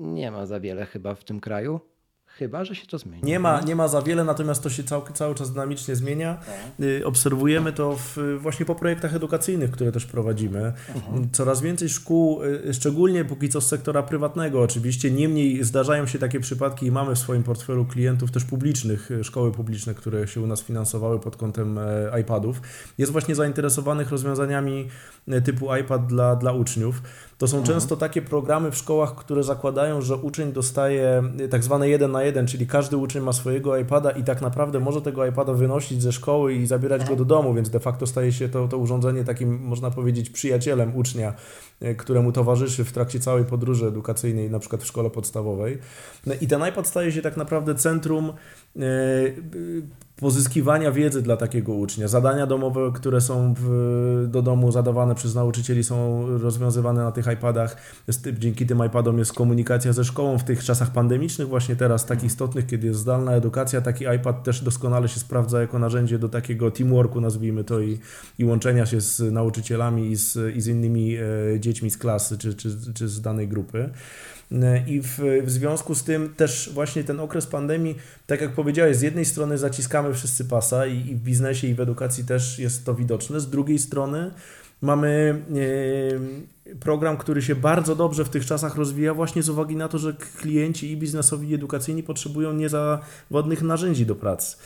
[0.01, 1.81] Nie ma za wiele chyba w tym kraju.
[2.39, 3.23] Chyba, że się to zmieni.
[3.23, 6.35] Nie ma, nie ma za wiele, natomiast to się cały, cały czas dynamicznie zmienia.
[6.35, 6.87] Tak.
[6.87, 10.73] Y, obserwujemy to w, właśnie po projektach edukacyjnych, które też prowadzimy.
[10.95, 11.29] Mhm.
[11.33, 16.41] Coraz więcej szkół, y, szczególnie póki co z sektora prywatnego oczywiście, niemniej zdarzają się takie
[16.41, 20.47] przypadki i mamy w swoim portfelu klientów też publicznych, y, szkoły publiczne, które się u
[20.47, 22.61] nas finansowały pod kątem e, iPadów.
[22.99, 24.89] Jest właśnie zainteresowanych rozwiązaniami
[25.29, 27.03] e, typu iPad dla, dla uczniów.
[27.39, 27.75] To są mhm.
[27.75, 32.47] często takie programy w szkołach, które zakładają, że uczeń dostaje tak zwane jeden na jeden,
[32.47, 36.55] czyli każdy uczeń ma swojego iPada i tak naprawdę może tego iPada wynosić ze szkoły
[36.55, 39.91] i zabierać go do domu, więc de facto staje się to, to urządzenie takim, można
[39.91, 41.35] powiedzieć, przyjacielem ucznia,
[41.81, 45.79] e, któremu towarzyszy w trakcie całej podróży edukacyjnej, na przykład w szkole podstawowej.
[46.27, 48.33] No I ten iPad staje się tak naprawdę centrum
[48.77, 48.81] e,
[50.17, 52.09] pozyskiwania wiedzy dla takiego ucznia.
[52.09, 57.77] Zadania domowe, które są w, do domu zadawane przez nauczycieli są rozwiązywane na tych iPadach.
[58.39, 62.67] Dzięki tym iPadom jest komunikacja ze szkołą w tych czasach pandemicznych, właśnie teraz tak istotnych,
[62.67, 67.21] kiedy jest zdalna edukacja, taki iPad też doskonale się sprawdza jako narzędzie do takiego teamworku,
[67.21, 67.99] nazwijmy to, i,
[68.39, 72.55] i łączenia się z nauczycielami i z, i z innymi e, dziećmi z klasy czy,
[72.55, 73.91] czy, czy z danej grupy.
[74.63, 78.97] E, I w, w związku z tym też właśnie ten okres pandemii, tak jak powiedziałeś,
[78.97, 82.85] z jednej strony zaciskamy wszyscy pasa i, i w biznesie i w edukacji też jest
[82.85, 84.31] to widoczne, z drugiej strony
[84.83, 85.43] mamy
[86.71, 89.99] e, program, który się bardzo dobrze w tych czasach rozwija właśnie z uwagi na to,
[89.99, 94.57] że klienci i biznesowi i edukacyjni potrzebują niezawodnych narzędzi do pracy.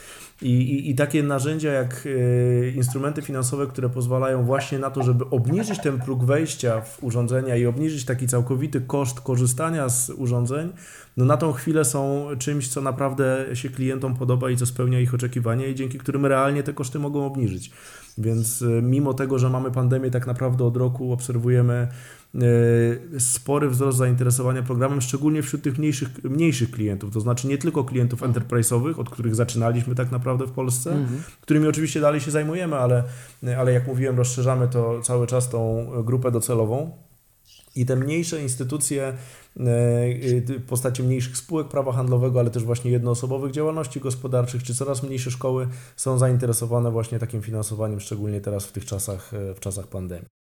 [0.43, 5.31] I, i, I, takie narzędzia jak y, instrumenty finansowe, które pozwalają właśnie na to, żeby
[5.31, 10.73] obniżyć ten próg wejścia w urządzenia i obniżyć taki całkowity koszt korzystania z urządzeń,
[11.17, 15.15] no na tą chwilę są czymś, co naprawdę się klientom podoba i co spełnia ich
[15.15, 17.71] oczekiwania i dzięki którym realnie te koszty mogą obniżyć.
[18.19, 21.89] Więc y, mimo tego, że mamy pandemię, tak naprawdę od roku obserwujemy
[23.19, 28.23] spory wzrost zainteresowania programem, szczególnie wśród tych mniejszych, mniejszych klientów, to znaczy nie tylko klientów
[28.23, 31.23] enterprise'owych, od których zaczynaliśmy tak naprawdę w Polsce, mhm.
[31.41, 33.05] którymi oczywiście dalej się zajmujemy, ale,
[33.59, 36.91] ale jak mówiłem, rozszerzamy to cały czas tą grupę docelową.
[37.77, 39.13] I te mniejsze instytucje
[39.57, 45.31] w postaci mniejszych spółek prawa handlowego, ale też właśnie jednoosobowych działalności gospodarczych, czy coraz mniejsze
[45.31, 50.36] szkoły są zainteresowane właśnie takim finansowaniem, szczególnie teraz w tych czasach, e, w czasach pandemii.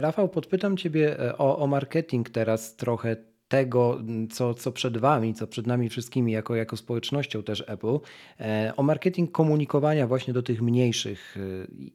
[0.00, 3.16] Rafał, podpytam Ciebie e, o, o marketing teraz trochę
[3.48, 7.98] tego, co, co przed Wami, co przed nami wszystkimi, jako, jako społecznością też Apple,
[8.40, 11.36] e, o marketing komunikowania właśnie do tych mniejszych.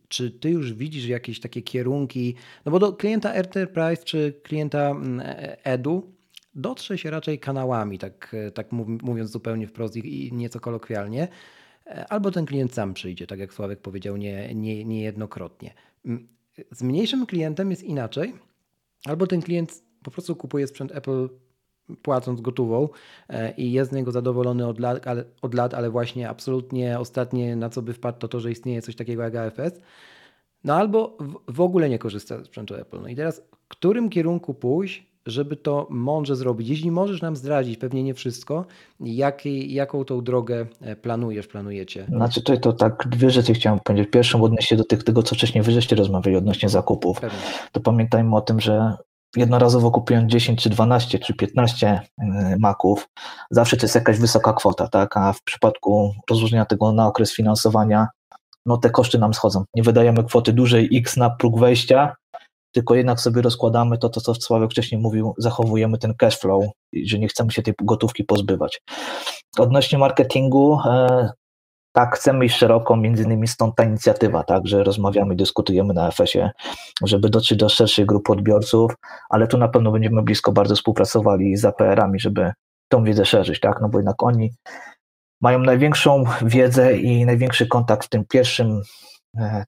[0.07, 2.35] Czy Ty już widzisz jakieś takie kierunki,
[2.65, 4.95] no bo do klienta Enterprise czy klienta
[5.63, 6.13] Edu,
[6.55, 11.27] dotrze się raczej kanałami, tak, tak mówiąc zupełnie wprost i nieco kolokwialnie,
[12.09, 15.73] albo ten klient sam przyjdzie, tak jak Sławek powiedział nie, nie, niejednokrotnie.
[16.71, 18.33] Z mniejszym klientem jest inaczej,
[19.05, 21.29] albo ten klient po prostu kupuje sprzęt Apple
[22.01, 22.89] płacąc gotową
[23.29, 27.55] e, i jest z niego zadowolony od lat, ale, od lat, ale właśnie absolutnie ostatnie
[27.55, 29.81] na co by wpadł to to, że istnieje coś takiego jak AFS,
[30.63, 33.01] no albo w, w ogóle nie korzysta z sprzętu Apple.
[33.01, 36.69] No i teraz w którym kierunku pójść, żeby to mądrze zrobić.
[36.69, 38.65] Jeśli możesz nam zdradzić, pewnie nie wszystko,
[38.99, 42.05] jakiej, jaką tą drogę e, planujesz, planujecie?
[42.09, 44.12] Znaczy tutaj to tak dwie rzeczy chciałem powiedzieć.
[44.12, 47.19] Pierwszą odnieść się do tych, tego, co wcześniej wy żeście rozmawiali odnośnie zakupów.
[47.19, 47.39] Pewnie.
[47.71, 48.97] To pamiętajmy o tym, że
[49.36, 53.09] jednorazowo kupując 10 czy 12 czy 15 e, maków,
[53.51, 55.17] zawsze to jest jakaś wysoka kwota, tak?
[55.17, 58.07] A w przypadku rozróżnienia tego na okres finansowania
[58.65, 59.63] no te koszty nam schodzą.
[59.75, 62.15] Nie wydajemy kwoty dużej X na próg wejścia,
[62.73, 66.63] tylko jednak sobie rozkładamy to, to co Sławek wcześniej mówił, zachowujemy ten cash flow,
[67.05, 68.81] że nie chcemy się tej gotówki pozbywać.
[69.57, 71.29] Odnośnie marketingu, e,
[71.95, 76.51] tak, chcemy iść szeroko, między innymi stąd ta inicjatywa, tak, że rozmawiamy, dyskutujemy na FS-ie,
[77.03, 78.95] żeby dotrzeć do szerszej grupy odbiorców,
[79.29, 82.51] ale tu na pewno będziemy blisko bardzo współpracowali z APR-ami, żeby
[82.89, 84.51] tą wiedzę szerzyć, tak, no bo jednak oni
[85.41, 88.81] mają największą wiedzę i największy kontakt w tym pierwszym
[89.38, 89.63] e,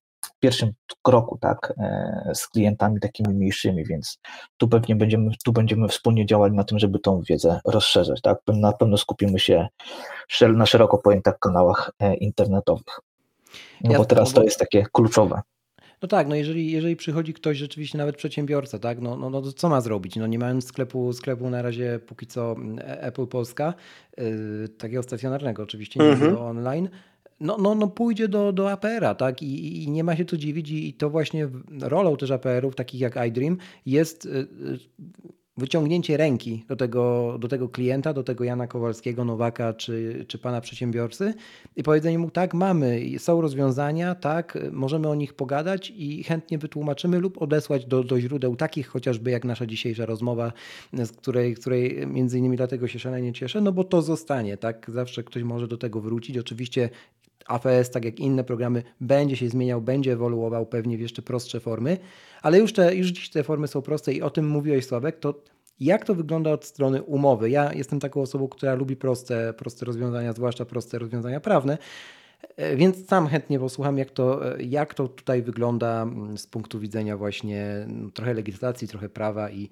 [0.46, 4.20] pierwszym kroku tak, e, z klientami takimi mniejszymi, więc
[4.58, 8.22] tu pewnie będziemy, tu będziemy wspólnie działali na tym, żeby tą wiedzę rozszerzać.
[8.22, 8.38] Tak?
[8.48, 9.68] Na pewno skupimy się
[10.56, 13.00] na szeroko pojętych kanałach e, internetowych.
[13.84, 15.42] No ja bo teraz to jest takie kluczowe.
[16.02, 19.54] No tak, no jeżeli, jeżeli przychodzi ktoś rzeczywiście, nawet przedsiębiorca, tak, no, no, no to
[19.54, 20.16] co ma zrobić?
[20.16, 23.74] No nie mając sklepu, sklepu na razie póki co mm, Apple Polska,
[24.18, 26.90] yy, takiego stacjonarnego oczywiście, nie mm online,
[27.40, 29.44] no, no, no pójdzie do, do APR-a, tak?
[29.44, 31.50] I, I, nie ma się co dziwić, i to właśnie
[31.82, 34.48] rolą też APR-ów, takich jak iDream, jest y, y,
[35.58, 40.62] wyciągnięcie ręki do tego, do tego klienta, do tego Jana Kowalskiego, Nowaka czy, czy pana
[40.62, 41.34] przedsiębiorcy
[41.76, 47.20] i powiedzenie mu, tak, mamy, są rozwiązania, tak, możemy o nich pogadać i chętnie wytłumaczymy
[47.20, 50.54] lub odesłać do, do źródeł takich chociażby jak nasza dzisiejsza rozmowa,
[50.94, 55.24] z której, której między innymi dlatego się szalenie cieszę, no bo to zostanie, tak, zawsze
[55.24, 56.38] ktoś może do tego wrócić.
[56.38, 56.90] Oczywiście
[57.46, 61.98] AFS, tak jak inne programy, będzie się zmieniał, będzie ewoluował pewnie w jeszcze prostsze formy,
[62.42, 65.42] ale już, te, już dziś te formy są proste i o tym mówiłeś Sławek, to
[65.80, 67.50] jak to wygląda od strony umowy?
[67.50, 71.78] Ja jestem taką osobą, która lubi proste, proste rozwiązania, zwłaszcza proste rozwiązania prawne,
[72.58, 76.80] e, więc sam chętnie posłucham, jak to, e, jak to tutaj wygląda mm, z punktu
[76.80, 79.70] widzenia właśnie no, trochę legislacji, trochę prawa i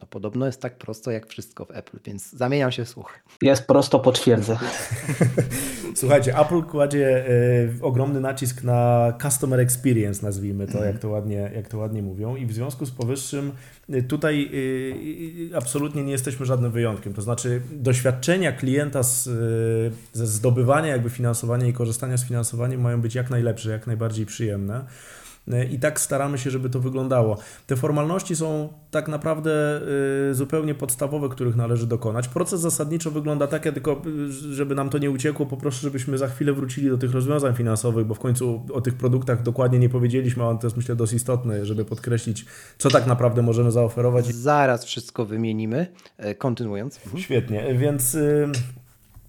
[0.00, 3.18] no, podobno jest tak prosto jak wszystko w Apple, więc zamieniam się w słuch.
[3.42, 4.58] Jest prosto, potwierdzę.
[5.94, 11.68] Słuchajcie, Apple kładzie y, ogromny nacisk na customer experience, nazwijmy to, jak to ładnie, jak
[11.68, 12.36] to ładnie mówią.
[12.36, 13.52] I w związku z powyższym
[13.94, 17.14] y, tutaj y, absolutnie nie jesteśmy żadnym wyjątkiem.
[17.14, 19.24] To znaczy doświadczenia klienta z,
[20.12, 24.84] ze zdobywania jakby finansowania i korzystania z finansowania mają być jak najlepsze, jak najbardziej przyjemne.
[25.52, 27.38] E, I tak staramy się, żeby to wyglądało.
[27.66, 29.80] Te formalności są tak naprawdę
[30.30, 32.28] e, zupełnie podstawowe, których należy dokonać.
[32.28, 36.28] Proces zasadniczo wygląda tak, ja tylko, e, żeby nam to nie uciekło, poproszę, żebyśmy za
[36.28, 40.44] chwilę wrócili do tych rozwiązań finansowych, bo w końcu o tych produktach dokładnie nie powiedzieliśmy,
[40.44, 42.46] a to jest myślę dosyć istotne, żeby podkreślić,
[42.78, 44.26] co tak naprawdę możemy zaoferować.
[44.26, 45.86] Zaraz wszystko wymienimy,
[46.38, 47.00] kontynuując.
[47.04, 47.22] Mhm.
[47.22, 48.16] Świetnie, więc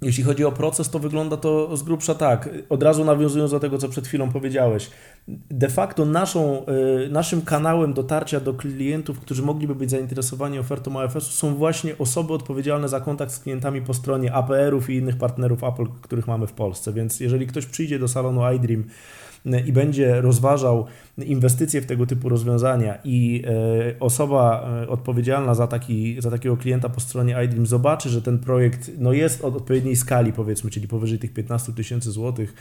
[0.02, 2.50] jeśli chodzi o proces, to wygląda to z grubsza tak.
[2.70, 4.90] Od razu nawiązując do tego, co przed chwilą powiedziałeś.
[5.50, 6.66] De facto naszą,
[7.06, 12.34] y, naszym kanałem dotarcia do klientów, którzy mogliby być zainteresowani ofertą AFS-u, są właśnie osoby
[12.34, 16.54] odpowiedzialne za kontakt z klientami po stronie APR-ów i innych partnerów Apple, których mamy w
[16.54, 16.94] Polsce.
[16.94, 18.84] Więc jeżeli ktoś przyjdzie do salonu iDream,
[19.66, 20.86] i będzie rozważał
[21.18, 27.00] inwestycje w tego typu rozwiązania i e, osoba odpowiedzialna za, taki, za takiego klienta po
[27.00, 31.34] stronie iDream zobaczy, że ten projekt no jest od odpowiedniej skali powiedzmy, czyli powyżej tych
[31.34, 32.54] 15 tysięcy złotych,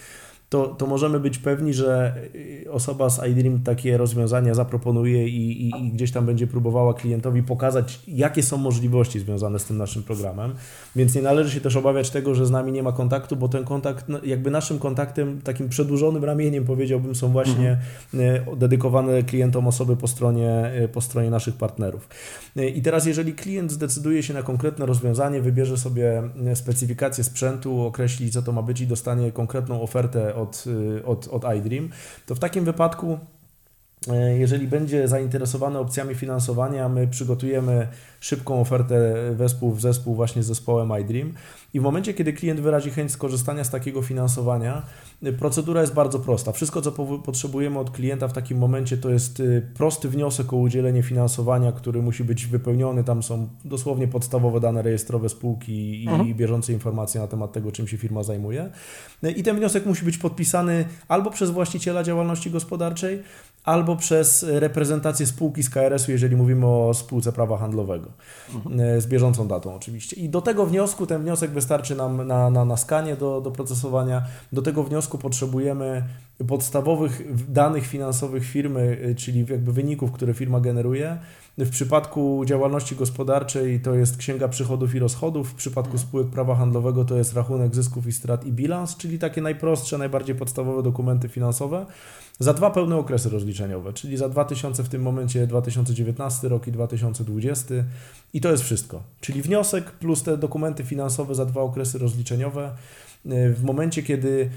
[0.49, 5.87] to, to możemy być pewni, że y, osoba z iDream takie rozwiązania zaproponuje i, i,
[5.87, 10.55] i, gdzieś tam będzie próbowała klientowi pokazać, jakie są możliwości związane z tym naszym programem.
[10.97, 13.65] Więc nie należy się też obawiać tego, że z nami nie ma kontaktu, bo ten
[13.65, 17.79] kontakt, no, jakby naszym kontaktem, takim przedłużonym ramieniem, powiedziałbym, są właśnie
[18.13, 18.55] mhm.
[18.55, 22.09] Y, dedykowane klientom osoby po stronie, y, po stronie naszych partnerów.
[22.75, 26.23] I teraz, jeżeli klient zdecyduje się na konkretne rozwiązanie, wybierze sobie
[26.55, 31.43] specyfikację sprzętu, określi, co to ma być i dostanie konkretną ofertę od, y, od, od
[31.57, 31.91] iDream,
[32.27, 33.19] to w takim wypadku
[34.39, 37.89] jeżeli będzie zainteresowany opcjami finansowania, my przygotujemy
[38.21, 41.33] szybką ofertę wespół w zespół właśnie z zespołem iDream
[41.75, 44.83] i w momencie, kiedy klient wyrazi chęć skorzystania z takiego finansowania,
[45.27, 46.53] y, procedura jest bardzo prosta.
[46.53, 46.93] Wszystko, co
[47.25, 52.03] potrzebujemy od klienta w takim momencie, to jest y, prosty wniosek o udzielenie finansowania, który
[52.03, 53.05] musi być wypełniony.
[53.05, 56.35] Tam są dosłownie podstawowe dane rejestrowe spółki i mhm.
[56.35, 58.71] bieżące informacje na temat tego, czym się firma zajmuje.
[59.37, 63.23] I ten wniosek musi być podpisany albo przez właściciela działalności gospodarczej,
[63.65, 68.11] albo przez reprezentację spółki z KRS-u, jeżeli mówimy o spółce prawa handlowego,
[68.55, 69.01] mhm.
[69.01, 70.17] z bieżącą datą oczywiście.
[70.17, 74.23] I do tego wniosku, ten wniosek wystarczy nam na, na, na skanie do, do procesowania.
[74.53, 76.05] Do tego wniosku potrzebujemy
[76.49, 77.23] podstawowych
[77.53, 81.19] danych finansowych firmy, y, czyli jakby wyników, które firma generuje.
[81.59, 87.05] W przypadku działalności gospodarczej to jest księga przychodów i rozchodów, w przypadku spółek prawa handlowego
[87.05, 91.87] to jest rachunek zysków i strat i bilans, czyli takie najprostsze, najbardziej podstawowe dokumenty finansowe.
[92.39, 97.75] Za dwa pełne okresy rozliczeniowe, czyli za 2000 w tym momencie 2019 rok i 2020
[98.33, 99.03] i to jest wszystko.
[99.21, 102.71] Czyli wniosek plus te dokumenty finansowe za dwa okresy rozliczeniowe
[103.27, 104.51] w momencie, kiedy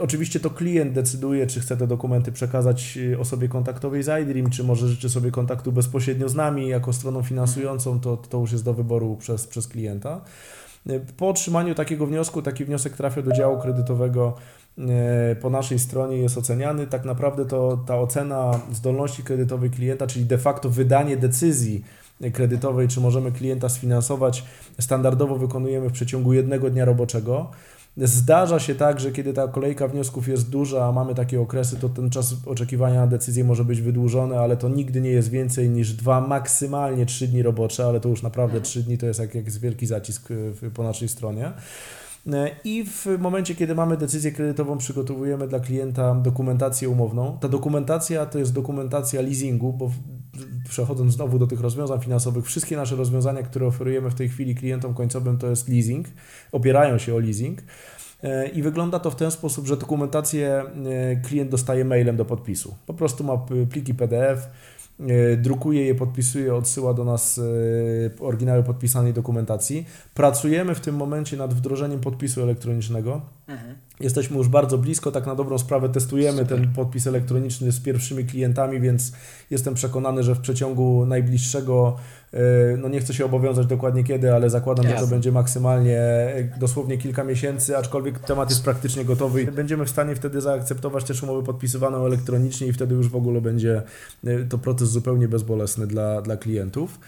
[0.00, 4.88] oczywiście to klient decyduje, czy chce te dokumenty przekazać osobie kontaktowej z iDream, czy może
[4.88, 9.16] życzy sobie kontaktu bezpośrednio z nami jako stroną finansującą, to, to już jest do wyboru
[9.16, 10.20] przez, przez klienta.
[11.16, 14.67] Po otrzymaniu takiego wniosku, taki wniosek trafia do działu kredytowego e,
[15.40, 16.86] po naszej stronie jest oceniany.
[16.86, 21.84] Tak naprawdę to ta ocena zdolności kredytowej klienta, czyli de facto wydanie decyzji
[22.32, 24.44] kredytowej, czy możemy klienta sfinansować,
[24.80, 27.50] standardowo wykonujemy w przeciągu jednego dnia roboczego.
[27.96, 31.88] Zdarza się tak, że kiedy ta kolejka wniosków jest duża, a mamy takie okresy, to
[31.88, 35.92] ten czas oczekiwania na decyzję może być wydłużony, ale to nigdy nie jest więcej niż
[35.92, 38.64] dwa, maksymalnie trzy dni robocze, ale to już naprawdę mhm.
[38.64, 40.28] trzy dni to jest jak, jak jest wielki zacisk
[40.74, 41.52] po naszej stronie.
[42.64, 47.38] I w momencie, kiedy mamy decyzję kredytową, przygotowujemy dla klienta dokumentację umowną.
[47.40, 49.90] Ta dokumentacja to jest dokumentacja leasingu, bo
[50.68, 54.94] przechodząc znowu do tych rozwiązań finansowych, wszystkie nasze rozwiązania, które oferujemy w tej chwili klientom
[54.94, 56.06] końcowym, to jest leasing,
[56.52, 57.62] opierają się o leasing.
[58.22, 62.76] E, I wygląda to w ten sposób, że dokumentację e, klient dostaje mailem do podpisu.
[62.86, 63.38] Po prostu ma
[63.70, 64.50] pliki PDF, e,
[65.36, 67.40] drukuje je, podpisuje, odsyła do nas
[68.20, 69.86] oryginały podpisanej dokumentacji.
[70.14, 73.20] Pracujemy w tym momencie nad wdrożeniem podpisu elektronicznego.
[73.48, 73.74] Mhm.
[74.00, 76.58] Jesteśmy już bardzo blisko, tak na dobrą sprawę testujemy Super.
[76.58, 79.12] ten podpis elektroniczny z pierwszymi klientami, więc
[79.50, 81.96] jestem przekonany, że w przeciągu najbliższego,
[82.32, 82.38] e,
[82.76, 84.98] no nie chcę się obowiązać dokładnie kiedy, ale zakładam, Jasne.
[85.00, 89.84] że to będzie maksymalnie e, dosłownie kilka miesięcy, aczkolwiek temat jest praktycznie gotowy i będziemy
[89.84, 93.82] w stanie wtedy zaakceptować też umowę podpisywaną elektronicznie i wtedy już w ogóle będzie
[94.24, 96.98] e, to proces zupełnie bezbolesny dla, dla klientów.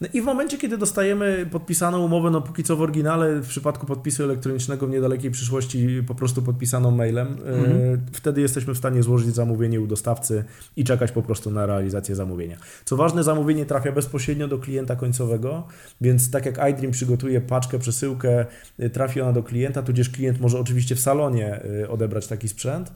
[0.00, 3.86] No i w momencie, kiedy dostajemy podpisaną umowę, no póki co w oryginale, w przypadku
[3.86, 8.00] podpisu elektronicznego w niedalekiej przyszłości po prostu podpisaną mailem, mhm.
[8.12, 10.44] wtedy jesteśmy w stanie złożyć zamówienie u dostawcy
[10.76, 12.56] i czekać po prostu na realizację zamówienia.
[12.84, 15.66] Co ważne, zamówienie trafia bezpośrednio do klienta końcowego,
[16.00, 18.46] więc tak jak iDream przygotuje paczkę, przesyłkę,
[18.80, 22.92] y, trafi ona do klienta, tudzież klient może oczywiście w salonie y, odebrać taki sprzęt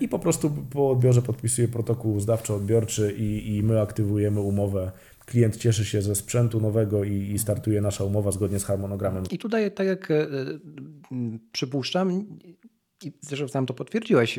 [0.00, 4.92] i po prostu po odbiorze podpisuje protokół zdawczo-odbiorczy i, i my aktywujemy umowę
[5.26, 9.24] klient cieszy się ze sprzętu nowego i, i, startuje nasza umowa zgodnie z harmonogramem.
[9.30, 10.26] I tutaj, tak jak e,
[11.52, 12.26] przypuszczam,
[13.04, 14.38] i zresztą sam to potwierdziłeś,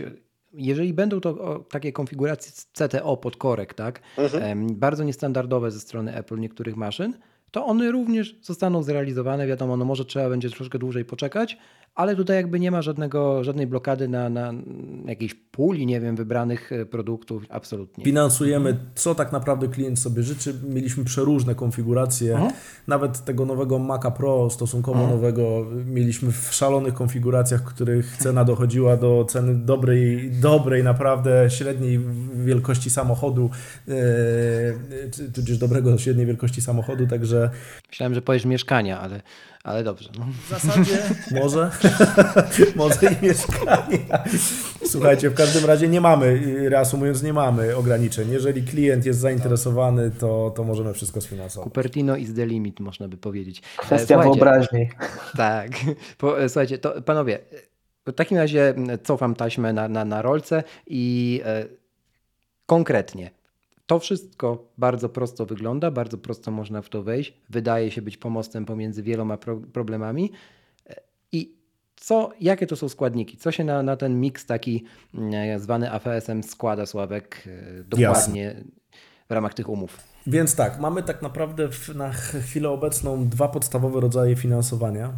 [0.54, 4.68] jeżeli będą to takie konfiguracje CTO pod korek, tak, mhm.
[4.76, 7.14] bardzo niestandardowe ze strony Apple niektórych maszyn,
[7.52, 9.48] to one również zostaną zrealizowane.
[9.48, 11.58] Wiadomo, no może trzeba będzie troszkę dłużej poczekać,
[11.98, 14.54] ale tutaj jakby nie ma żadnego, żadnej blokady na, na
[15.06, 18.06] jakiejś puli, nie wiem, wybranych e, produktów, absolutnie.
[18.06, 20.56] Finansujemy, co tak naprawdę klient sobie życzy.
[20.70, 22.48] Mieliśmy przeróżne konfiguracje, Aha.
[22.88, 25.10] nawet tego nowego Maca Pro, stosunkowo Aha.
[25.10, 32.00] nowego, mieliśmy w szalonych konfiguracjach, których cena dochodziła do ceny dobrej, dobrej naprawdę średniej
[32.36, 33.50] wielkości samochodu,
[33.88, 37.50] yy, tudzież dobrego średniej wielkości samochodu, także...
[37.90, 39.22] Myślałem, że powiesz mieszkania, ale
[39.64, 40.10] ale dobrze.
[40.20, 40.26] No.
[40.46, 40.98] W zasadzie
[41.32, 41.72] może,
[42.76, 44.00] może i mieszkanie.
[44.86, 48.32] Słuchajcie, w każdym razie nie mamy, reasumując, nie mamy ograniczeń.
[48.32, 51.68] Jeżeli klient jest zainteresowany, to, to możemy wszystko sfinansować.
[51.68, 53.62] Cupertino is the limit, można by powiedzieć.
[53.62, 54.90] Kwestia słuchajcie, wyobraźni.
[55.38, 55.72] Tak.
[56.18, 57.40] Po, słuchajcie, to panowie,
[58.06, 61.66] w takim razie cofam taśmę na, na, na rolce i e,
[62.66, 63.32] konkretnie,
[63.88, 67.34] to wszystko bardzo prosto wygląda, bardzo prosto można w to wejść.
[67.50, 70.32] Wydaje się być pomostem pomiędzy wieloma pro problemami.
[71.32, 71.56] I
[71.96, 73.38] co, jakie to są składniki?
[73.38, 78.64] Co się na, na ten miks taki mm, zwany AFS-em składa, Sławek, e, dokładnie Jasne.
[79.30, 79.98] w ramach tych umów?
[80.28, 85.14] Więc tak, mamy tak naprawdę na chwilę obecną dwa podstawowe rodzaje finansowania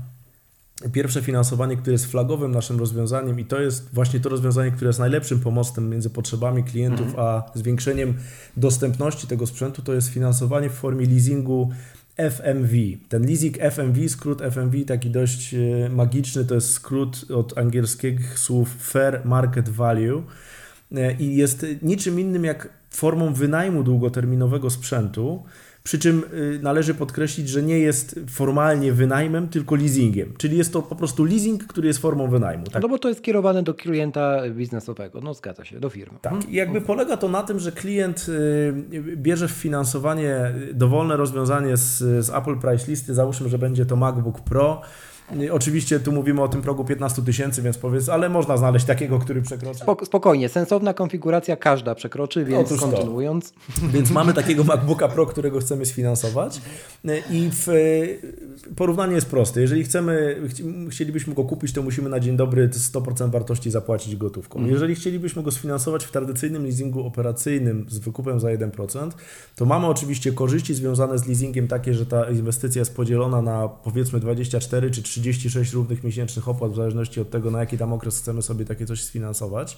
[0.94, 5.00] pierwsze finansowanie, które jest flagowym naszym rozwiązaniem i to jest właśnie to rozwiązanie, które jest
[5.00, 7.28] najlepszym pomostem między potrzebami klientów mhm.
[7.28, 8.14] a zwiększeniem
[8.58, 11.70] dostępności tego sprzętu, to jest finansowanie w formie leasingu
[12.18, 12.76] FMV.
[13.10, 18.76] Ten leasing FMV, skrót FMV taki dość e, magiczny, to jest skrót od angielskich słów
[18.92, 20.24] Fair Market Value
[20.96, 25.44] e, i jest niczym innym jak formą wynajmu długoterminowego sprzętu,
[25.84, 30.34] przy czym y, należy podkreślić, że nie jest formalnie wynajmem, tylko leasingiem.
[30.38, 32.66] Czyli jest to po prostu leasing, który jest formą wynajmu.
[32.66, 32.82] Tak?
[32.82, 35.22] No bo to jest kierowane do klienta biznesowego.
[35.22, 36.18] No zgadza się, do firmy.
[36.22, 36.50] Tak.
[36.50, 41.98] I jakby polega to na tym, że klient y, bierze w finansowanie dowolne rozwiązanie z,
[42.26, 43.14] z Apple Price Listy.
[43.14, 44.82] Załóżmy, że będzie to MacBook Pro
[45.52, 49.42] Oczywiście tu mówimy o tym progu 15 tysięcy, więc powiedz, ale można znaleźć takiego, który
[49.42, 49.80] przekroczy.
[50.04, 53.52] Spokojnie, sensowna konfiguracja każda przekroczy, więc Otóż kontynuując.
[53.52, 53.88] To.
[53.94, 56.62] Więc mamy takiego MacBooka Pro, którego chcemy sfinansować
[57.32, 57.68] i w,
[58.76, 59.62] porównanie jest proste.
[59.62, 60.42] Jeżeli chcemy,
[60.90, 64.60] chcielibyśmy go kupić, to musimy na dzień dobry 100% wartości zapłacić gotówką.
[64.60, 64.74] Mhm.
[64.74, 69.10] Jeżeli chcielibyśmy go sfinansować w tradycyjnym leasingu operacyjnym z wykupem za 1%,
[69.56, 74.20] to mamy oczywiście korzyści związane z leasingiem takie, że ta inwestycja jest podzielona na powiedzmy
[74.20, 78.20] 24 czy 30 36 równych miesięcznych opłat, w zależności od tego, na jaki tam okres
[78.20, 79.78] chcemy sobie takie coś sfinansować.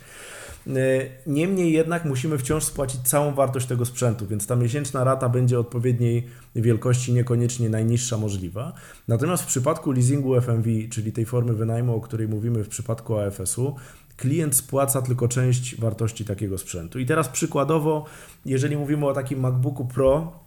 [1.28, 6.28] Niemniej jednak musimy wciąż spłacić całą wartość tego sprzętu, więc ta miesięczna rata będzie odpowiedniej
[6.56, 8.74] wielkości, niekoniecznie najniższa możliwa.
[9.08, 13.76] Natomiast w przypadku leasingu FMV, czyli tej formy wynajmu, o której mówimy w przypadku AFS-u,
[14.18, 17.00] klient spłaca tylko część wartości takiego sprzętu.
[17.00, 18.06] I teraz przykładowo,
[18.46, 20.39] jeżeli mówimy o takim MacBooku Pro,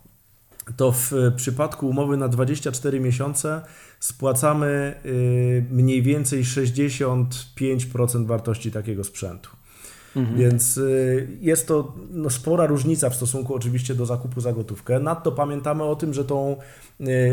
[0.77, 3.61] to w przypadku umowy na 24 miesiące
[4.01, 9.51] spłacamy y, mniej więcej 65% wartości takiego sprzętu.
[10.17, 10.39] Mhm.
[10.39, 15.01] Więc y, jest to no, spora różnica w stosunku oczywiście do zakupu za gotówkę.
[15.01, 16.57] Nadto pamiętamy o tym, że tą,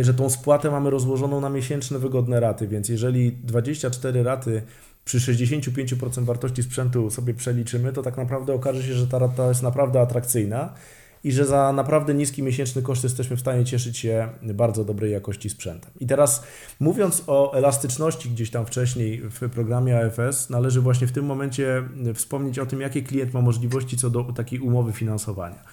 [0.02, 4.62] że tą spłatę mamy rozłożoną na miesięczne wygodne raty, więc jeżeli 24 raty
[5.06, 9.64] przy 65% wartości sprzętu sobie przeliczymy, to tak naprawdę okaże się, że ta rata jest
[9.64, 10.74] naprawdę atrakcyjna
[11.24, 15.50] i że za naprawdę niski miesięczny koszt jesteśmy w stanie cieszyć się bardzo dobrej jakości
[15.50, 15.92] sprzętem.
[16.00, 16.44] I teraz
[16.80, 22.60] mówiąc o elastyczności gdzieś tam wcześniej w programie AFS, należy właśnie w tym momencie wspomnieć
[22.60, 25.64] o tym, jakie klient ma możliwości co do takiej umowy finansowania.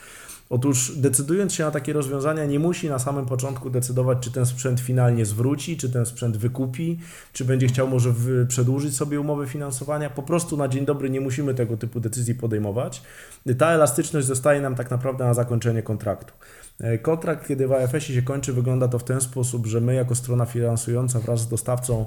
[0.51, 4.80] Otóż decydując się na takie rozwiązania, nie musi na samym początku decydować, czy ten sprzęt
[4.80, 6.99] finalnie zwróci, czy ten sprzęt wykupi,
[7.32, 8.14] czy będzie chciał może
[8.49, 10.11] przedłużyć sobie umowę finansowania.
[10.11, 13.03] Po prostu na dzień dobry nie musimy tego typu decyzji podejmować.
[13.59, 16.32] Ta elastyczność zostaje nam tak naprawdę na zakończenie kontraktu.
[16.81, 20.14] E, kontrakt, kiedy w AFS-ie się kończy, wygląda to w ten sposób, że my jako
[20.14, 22.07] strona finansująca wraz z dostawcą,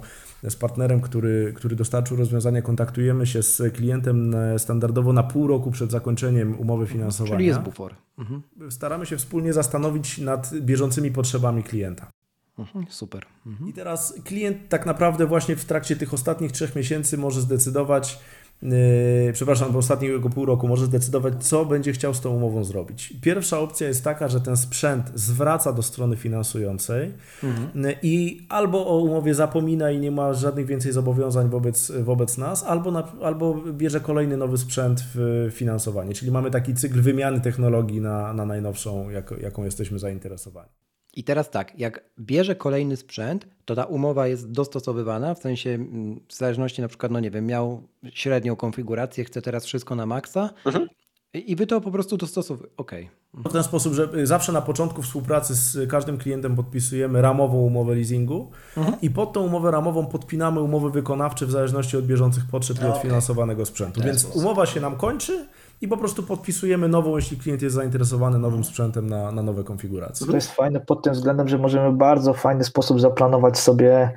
[0.50, 5.72] z partnerem, który, który dostarczył rozwiązanie, kontaktujemy się z klientem e, standardowo na pół roku
[5.72, 7.36] przed zakończeniem umowy finansowania.
[7.36, 7.96] Czyli jest bufor.
[8.18, 8.42] Mhm.
[8.70, 12.12] Staramy się wspólnie zastanowić nad bieżącymi potrzebami klienta.
[12.60, 13.26] Mhm, super.
[13.46, 13.70] Mhm.
[13.70, 18.20] I teraz klient tak naprawdę właśnie w trakcie tych ostatnich trzech miesięcy może zdecydować,
[18.64, 23.14] Yy, przepraszam, w ostatniego pół roku może zdecydować, co będzie chciał z tą umową zrobić.
[23.22, 27.12] Pierwsza opcja jest taka, że ten sprzęt zwraca do strony finansującej
[27.44, 27.86] mhm.
[27.86, 32.64] Yy, i albo o umowie zapomina i nie ma żadnych więcej zobowiązań wobec, wobec nas,
[32.64, 36.14] albo, na, albo bierze kolejny nowy sprzęt w finansowanie.
[36.14, 40.70] Czyli mamy taki cykl wymiany technologii na, na najnowszą, jak, jaką jesteśmy zainteresowani.
[41.14, 46.20] I teraz tak, jak bierze kolejny sprzęt, to ta umowa jest dostosowywana, w sensie mm,
[46.28, 50.50] w zależności na przykład, no nie wiem, miał średnią konfigurację, chce teraz wszystko na maksa
[50.66, 50.88] mhm.
[51.34, 52.76] i wy to po prostu dostosowujecie.
[52.78, 53.10] Okej.
[53.34, 53.50] Okay.
[53.50, 58.52] W ten sposób, że zawsze na początku współpracy z każdym klientem podpisujemy ramową umowę leasingu
[58.78, 59.02] mhm.
[59.02, 62.90] i pod tą umowę ramową podpinamy umowy wykonawcze w zależności od bieżących potrzeb i od
[62.90, 63.02] okay.
[63.02, 64.02] finansowanego sprzętu.
[64.02, 64.42] Więc sposób.
[64.42, 65.48] umowa się nam kończy,
[65.82, 70.28] i po prostu podpisujemy nową, jeśli klient jest zainteresowany nowym sprzętem na, na nowe konfiguracje.
[70.28, 74.12] To jest fajne pod tym względem, że możemy w bardzo fajny sposób zaplanować sobie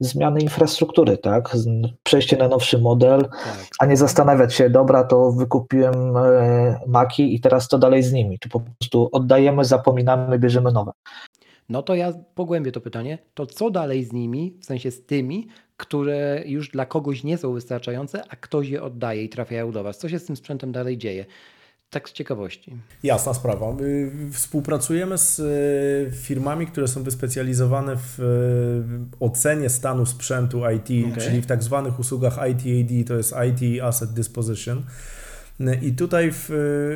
[0.00, 1.56] zmiany infrastruktury, tak?
[2.02, 3.66] Przejście na nowszy model, tak.
[3.78, 8.38] a nie zastanawiać się, dobra, to wykupiłem e, maki i teraz co dalej z nimi.
[8.38, 10.92] Tu po prostu oddajemy, zapominamy, bierzemy nowe.
[11.68, 13.18] No to ja pogłębię to pytanie.
[13.34, 17.52] To co dalej z nimi, w sensie z tymi, które już dla kogoś nie są
[17.52, 19.98] wystarczające, a ktoś je oddaje i trafiają do Was?
[19.98, 21.26] Co się z tym sprzętem dalej dzieje?
[21.90, 22.76] Tak z ciekawości.
[23.02, 23.76] Jasna sprawa.
[24.32, 28.24] Współpracujemy z e, firmami, które są wyspecjalizowane w e,
[29.20, 31.22] ocenie stanu sprzętu IT, okay.
[31.22, 34.82] czyli w tak zwanych usługach ITAD, to jest IT Asset Disposition.
[35.82, 36.50] I tutaj w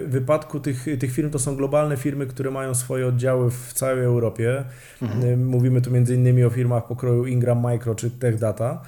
[0.06, 4.64] wypadku tych, tych firm to są globalne firmy, które mają swoje oddziały w całej Europie.
[5.02, 5.46] Mhm.
[5.46, 8.82] Mówimy tu między innymi o firmach pokroju Ingram Micro czy Tech Data.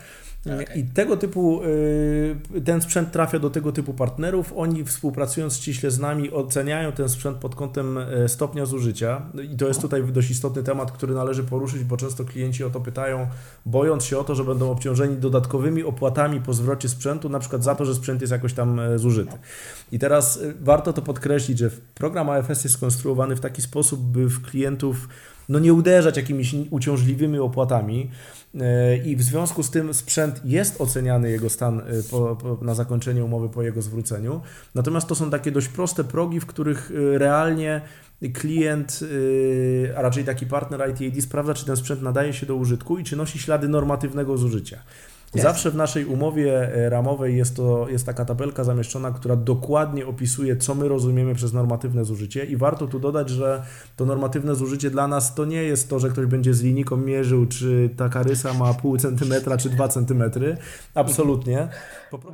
[0.47, 0.77] Okay.
[0.77, 1.63] I tego typu,
[2.55, 4.53] y, ten sprzęt trafia do tego typu partnerów.
[4.57, 9.23] Oni współpracując ściśle z nami oceniają ten sprzęt pod kątem e, stopnia zużycia.
[9.53, 12.81] I to jest tutaj dość istotny temat, który należy poruszyć, bo często klienci o to
[12.81, 13.27] pytają,
[13.67, 17.75] bojąc się o to, że będą obciążeni dodatkowymi opłatami po zwrocie sprzętu, na przykład za
[17.75, 19.39] to, że sprzęt jest jakoś tam e, zużyty.
[19.93, 24.43] I teraz warto to podkreślić, że program AFS jest skonstruowany w taki sposób, by w
[24.43, 25.09] klientów
[25.49, 28.11] no nie uderzać jakimiś uciążliwymi opłatami
[28.61, 32.75] e, i w związku z tym sprzęt jest oceniany jego stan e, po, po, na
[32.75, 34.41] zakończenie umowy po jego zwróceniu.
[34.75, 37.81] Natomiast to są takie dość proste progi, w których e, realnie
[38.35, 39.01] klient,
[39.97, 43.17] a raczej taki partner ITAD sprawdza, czy ten sprzęt nadaje się do użytku i czy
[43.17, 44.79] nosi ślady normatywnego zużycia.
[45.41, 50.57] Zawsze w naszej umowie e, ramowej jest, to, jest taka tabelka zamieszczona, która dokładnie opisuje,
[50.57, 53.63] co my rozumiemy przez normatywne zużycie i warto tu dodać, że
[53.97, 57.47] to normatywne zużycie dla nas to nie jest to, że ktoś będzie z linijką mierzył,
[57.47, 60.57] czy ta karysa ma pół centymetra, czy dwa centymetry.
[60.95, 61.69] Absolutnie.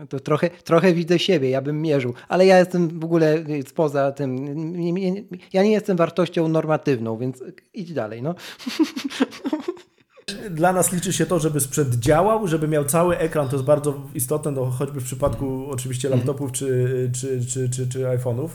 [0.08, 4.36] To trochę, trochę widzę siebie, ja bym mierzył, ale ja jestem w ogóle spoza tym,
[5.52, 7.44] ja nie jestem wartością normatywną, więc
[7.74, 8.34] idź dalej, no.
[10.50, 13.94] Dla nas liczy się to, żeby sprzęt działał, żeby miał cały ekran, to jest bardzo
[14.14, 18.48] istotne, no, choćby w przypadku oczywiście laptopów czy, czy, czy, czy, czy iPhone'ów.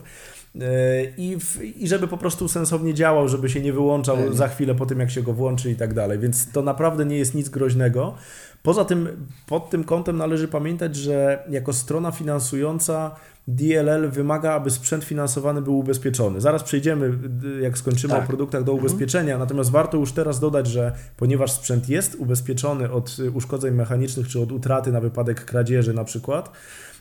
[1.17, 4.33] I, w, I żeby po prostu sensownie działał, żeby się nie wyłączał tak.
[4.33, 6.19] za chwilę po tym, jak się go włączy i tak dalej.
[6.19, 8.15] Więc to naprawdę nie jest nic groźnego.
[8.63, 13.15] Poza tym, pod tym kątem należy pamiętać, że jako strona finansująca
[13.47, 16.41] DLL wymaga, aby sprzęt finansowany był ubezpieczony.
[16.41, 17.17] Zaraz przejdziemy,
[17.61, 18.23] jak skończymy tak.
[18.23, 18.85] o produktach do mhm.
[18.85, 24.41] ubezpieczenia, natomiast warto już teraz dodać, że ponieważ sprzęt jest ubezpieczony od uszkodzeń mechanicznych czy
[24.41, 26.92] od utraty na wypadek kradzieży na przykład, Y,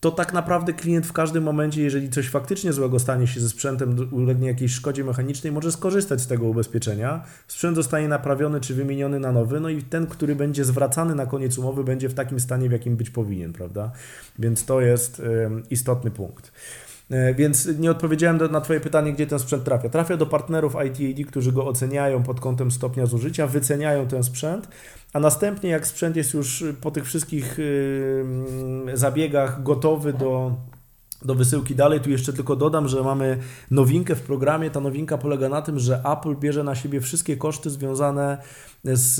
[0.00, 4.08] to tak naprawdę klient w każdym momencie, jeżeli coś faktycznie złego stanie się ze sprzętem,
[4.10, 7.24] ulegnie jakiejś szkodzie mechanicznej, może skorzystać z tego ubezpieczenia.
[7.48, 11.58] Sprzęt zostanie naprawiony czy wymieniony na nowy, no i ten, który będzie zwracany na koniec
[11.58, 13.92] umowy, będzie w takim stanie, w jakim być powinien, prawda?
[14.38, 15.22] Więc to jest
[15.70, 16.52] istotny punkt.
[17.10, 19.88] E, więc nie odpowiedziałem na Twoje pytanie, gdzie ten sprzęt trafia.
[19.88, 24.68] Trafia do partnerów ITAD, którzy go oceniają pod kątem stopnia zużycia, wyceniają ten sprzęt,
[25.12, 27.58] a następnie jak sprzęt jest już po tych wszystkich
[28.94, 30.52] zabiegach gotowy do
[31.24, 32.00] do wysyłki dalej.
[32.00, 33.38] Tu jeszcze tylko dodam, że mamy
[33.70, 34.70] nowinkę w programie.
[34.70, 38.38] Ta nowinka polega na tym, że Apple bierze na siebie wszystkie koszty związane
[38.84, 39.16] z,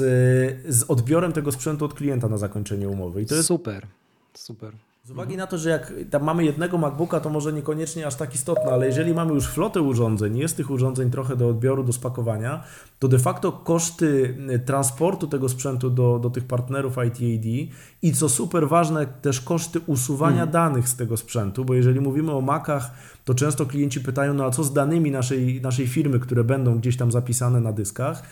[0.68, 3.22] z odbiorem tego sprzętu od klienta na zakończenie umowy.
[3.22, 3.86] I to jest super,
[4.34, 4.72] super.
[5.02, 8.34] Z uwagi na to, że jak tam mamy jednego MacBooka, to może niekoniecznie aż tak
[8.34, 12.64] istotne, ale jeżeli mamy już flotę urządzeń, jest tych urządzeń trochę do odbioru, do spakowania,
[12.98, 18.28] to de facto koszty y, transportu tego sprzętu do, do tych partnerów ITAD i co
[18.28, 20.50] super ważne, też koszty usuwania mm.
[20.50, 22.90] danych z tego sprzętu, bo jeżeli mówimy o Macach,
[23.24, 26.96] to często klienci pytają, no a co z danymi naszej, naszej firmy, które będą gdzieś
[26.96, 28.22] tam zapisane na dyskach.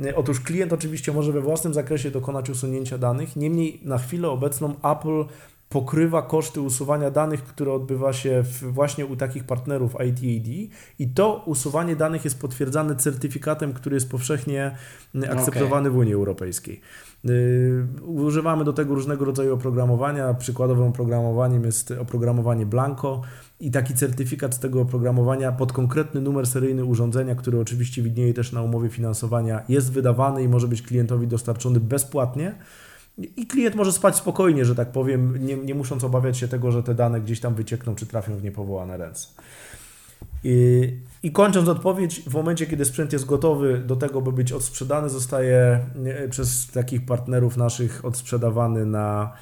[0.00, 4.74] Y, otóż klient oczywiście może we własnym zakresie dokonać usunięcia danych, niemniej na chwilę obecną
[4.82, 5.24] Apple
[5.70, 10.48] pokrywa koszty usuwania danych, które odbywa się właśnie u takich partnerów ITAD
[10.98, 14.76] i to usuwanie danych jest potwierdzane certyfikatem, który jest powszechnie
[15.14, 15.90] mm, akceptowany okay.
[15.90, 16.80] w Unii Europejskiej.
[17.24, 20.34] Yy, używamy do tego różnego rodzaju oprogramowania.
[20.34, 23.22] Przykładowym oprogramowaniem jest oprogramowanie Blanco
[23.60, 28.52] i taki certyfikat z tego oprogramowania pod konkretny numer seryjny urządzenia, który oczywiście widnieje też
[28.52, 32.54] na umowie finansowania, jest wydawany i może być klientowi dostarczony bezpłatnie.
[33.36, 36.82] I klient może spać spokojnie, że tak powiem, nie, nie musząc obawiać się tego, że
[36.82, 39.28] te dane gdzieś tam wyciekną, czy trafią w niepowołane ręce.
[40.44, 40.88] I,
[41.22, 45.80] I, kończąc odpowiedź, w momencie, kiedy sprzęt jest gotowy do tego, by być odsprzedany, zostaje
[46.30, 49.32] przez takich partnerów naszych odsprzedawany na,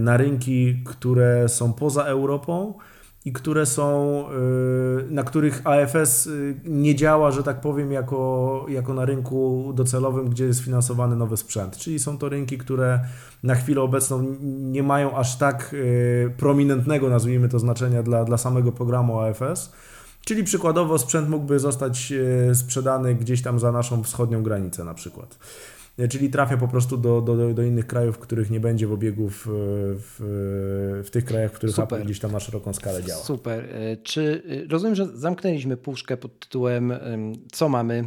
[0.00, 2.74] na rynki, które są poza Europą
[3.24, 4.24] i które są,
[5.00, 10.28] y, na których AFS y, nie działa, że tak powiem, jako, jako na rynku docelowym,
[10.28, 11.76] gdzie jest finansowany nowy sprzęt.
[11.76, 13.00] Czyli są to rynki, które
[13.42, 18.72] na chwilę obecną nie mają aż tak y, prominentnego, nazwijmy to, znaczenia dla, dla samego
[18.72, 19.72] programu AFS.
[20.24, 22.12] Czyli przykładowo sprzęt mógłby zostać
[22.54, 25.38] sprzedany gdzieś tam za naszą wschodnią granicę na przykład.
[25.98, 29.28] E, czyli trafia po prostu do, do, do innych krajów, których nie będzie w obiegu
[29.28, 31.98] w, w, w tych krajach, w których Super.
[31.98, 33.22] Apple gdzieś tam na szeroką skalę działa.
[33.22, 33.64] Super.
[33.64, 36.92] E, czy e, rozumiem, że zamknęliśmy puszkę pod tytułem
[37.52, 38.04] co mamy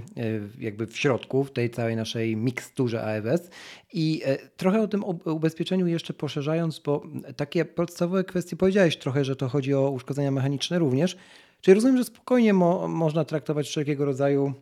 [0.59, 3.49] jakby w środku, w tej całej naszej miksturze AWS
[3.93, 4.21] i
[4.57, 7.03] trochę o tym ubezpieczeniu jeszcze poszerzając, bo
[7.35, 11.17] takie podstawowe kwestie powiedziałeś trochę, że to chodzi o uszkodzenia mechaniczne również.
[11.61, 14.53] Czyli rozumiem, że spokojnie mo można traktować wszelkiego rodzaju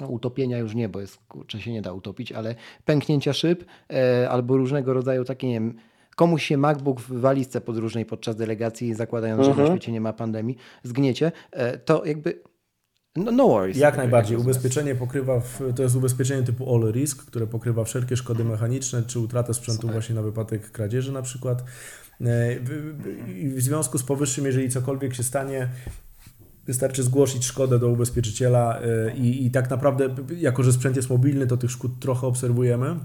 [0.00, 4.30] no, utopienia już nie, bo jest, kurczę, się nie da utopić, ale pęknięcia szyb e,
[4.30, 5.74] albo różnego rodzaju takie, nie wiem,
[6.16, 9.70] komuś się MacBook w walizce podróżnej podczas delegacji, zakładając, że na mhm.
[9.70, 12.42] świecie nie ma pandemii, zgniecie, e, to jakby
[13.16, 13.76] no, no worries.
[13.76, 14.36] Jak najbardziej.
[14.36, 19.18] Ubezpieczenie pokrywa, w, to jest ubezpieczenie typu All Risk, które pokrywa wszelkie szkody mechaniczne, czy
[19.18, 21.60] utratę sprzętu właśnie na wypadek kradzieży na przykład.
[21.60, 22.60] E,
[23.54, 25.68] w związku z powyższym, jeżeli cokolwiek się stanie,
[26.66, 31.46] Wystarczy zgłosić szkodę do ubezpieczyciela y, i, i tak naprawdę, jako że sprzęt jest mobilny,
[31.46, 32.96] to tych szkód trochę obserwujemy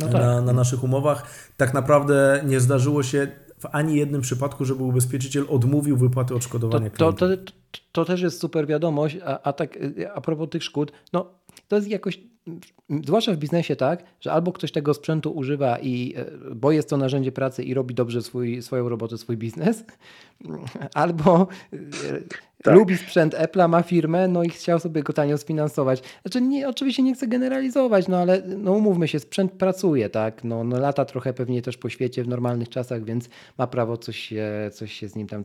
[0.00, 0.12] no tak.
[0.12, 1.26] na, na naszych umowach.
[1.56, 7.12] Tak naprawdę nie zdarzyło się w ani jednym przypadku, żeby ubezpieczyciel odmówił wypłaty odszkodowania to,
[7.12, 7.52] to, to,
[7.92, 9.78] to, też jest super wiadomość, a, a tak
[10.14, 11.30] a propos tych szkód, no
[11.68, 12.20] to jest jakoś,
[13.04, 16.24] zwłaszcza w biznesie tak, że albo ktoś tego sprzętu używa i, e,
[16.54, 19.84] bo jest to narzędzie pracy i robi dobrze swój, swoją robotę, swój biznes,
[20.94, 21.76] albo e,
[22.62, 22.74] tak.
[22.74, 26.02] lubi sprzęt Apple'a, ma firmę, no i chciał sobie go tanio sfinansować.
[26.22, 30.44] Znaczy, nie, oczywiście nie chcę generalizować, no ale no umówmy się, sprzęt pracuje, tak?
[30.44, 33.28] No, no lata trochę pewnie też po świecie w normalnych czasach, więc
[33.58, 35.42] ma prawo coś się, coś się z nim tam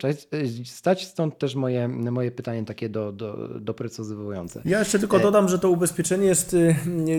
[0.66, 1.08] stać.
[1.08, 4.62] Stąd też moje, moje pytanie takie do, do, doprecyzowujące.
[4.66, 6.76] Ja jeszcze tylko e, dodam, że to ubezpieczenie jest y,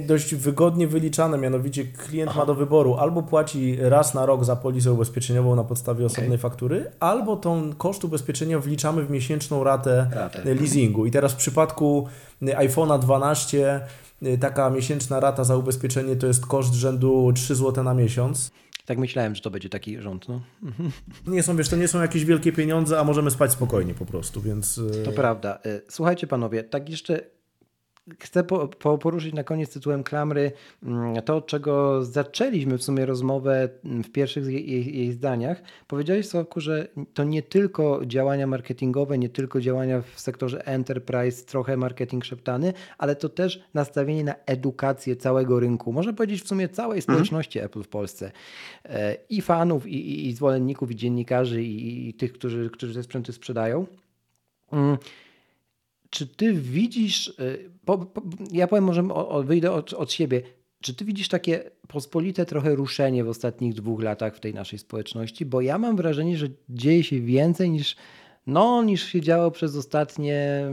[0.07, 2.41] dość wygodnie wyliczane, mianowicie klient Aha.
[2.41, 6.39] ma do wyboru albo płaci raz na rok za polisę ubezpieczeniową na podstawie osobnej okay.
[6.39, 10.55] faktury, albo tą koszt ubezpieczenia wliczamy w miesięczną ratę ratę, ratę.
[10.55, 11.07] leasingu.
[11.07, 12.09] I teraz w przypadku
[12.43, 13.81] iPhone'a 12
[14.23, 18.51] y, taka miesięczna rata za ubezpieczenie to jest koszt rzędu 3 zł na miesiąc.
[18.87, 20.29] Tak myślałem, że to będzie taki rząd.
[20.29, 20.41] No.
[21.35, 24.41] Nie są, wiesz, to nie są jakieś wielkie pieniądze, a możemy spać spokojnie po prostu,
[24.41, 24.81] więc...
[25.05, 25.59] To prawda.
[25.89, 27.34] Słuchajcie panowie, tak jeszcze
[28.21, 30.53] Chcę po, po poruszyć na koniec tytułem klamry
[30.83, 35.63] mm, to, od czego zaczęliśmy w sumie rozmowę w pierwszych jej, jej zdaniach.
[35.87, 41.77] Powiedziałeś, Sławku, że to nie tylko działania marketingowe, nie tylko działania w sektorze enterprise, trochę
[41.77, 45.93] marketing szeptany, ale to też nastawienie na edukację całego rynku.
[45.93, 47.03] Można powiedzieć w sumie całej mhm.
[47.03, 47.71] społeczności mhm.
[47.71, 48.33] Apple w Polsce.
[48.85, 53.03] E, I fanów, i, i, i zwolenników, i dziennikarzy, i, i tych, którzy, którzy te
[53.03, 53.87] sprzęty sprzedają.
[54.73, 54.97] Mm,
[56.15, 59.05] czy ty widzisz, y, po, po, ja powiem może
[59.45, 60.43] wyjdę od, od siebie,
[60.81, 65.47] czy ty widzisz takie pospolite trochę ruszenie w ostatnich dwóch latach w tej naszej społeczności?
[65.47, 67.97] Bo ja mam wrażenie, że dzieje się więcej niż,
[68.47, 70.67] no, niż się działo przez ostatnie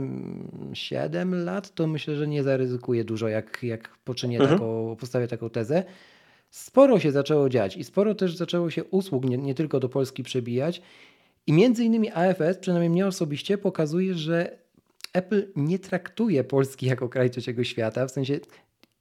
[0.72, 1.74] 7 mm, lat.
[1.74, 4.58] To myślę, że nie zaryzykuję dużo, jak, jak poczynię mhm.
[4.58, 5.84] taką, postawię taką tezę.
[6.50, 10.22] Sporo się zaczęło dziać i sporo też zaczęło się usług nie, nie tylko do Polski
[10.22, 10.82] przebijać.
[11.46, 14.61] I między innymi AFS, przynajmniej mnie osobiście, pokazuje, że
[15.12, 18.40] Apple nie traktuje Polski jako kraj trzeciego świata, w sensie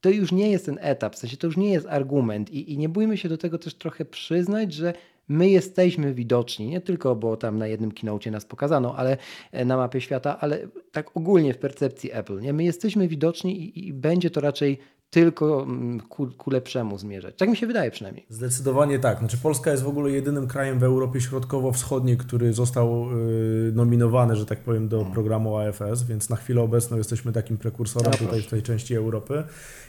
[0.01, 2.77] to już nie jest ten etap, w sensie to już nie jest argument i, i
[2.77, 4.93] nie bójmy się do tego też trochę przyznać, że
[5.27, 9.17] my jesteśmy widoczni, nie tylko, bo tam na jednym keynote nas pokazano, ale
[9.51, 12.53] e, na mapie świata, ale tak ogólnie w percepcji Apple, nie?
[12.53, 14.77] My jesteśmy widoczni i, i będzie to raczej
[15.11, 17.35] tylko mm, ku, ku, lepszemu zmierzać.
[17.37, 18.25] Tak mi się wydaje przynajmniej.
[18.29, 19.19] Zdecydowanie tak.
[19.19, 24.45] Znaczy Polska jest w ogóle jedynym krajem w Europie Środkowo-Wschodniej, który został y, nominowany, że
[24.45, 25.13] tak powiem, do hmm.
[25.13, 29.43] programu AFS, więc na chwilę obecną jesteśmy takim prekursorem tutaj w tej części Europy.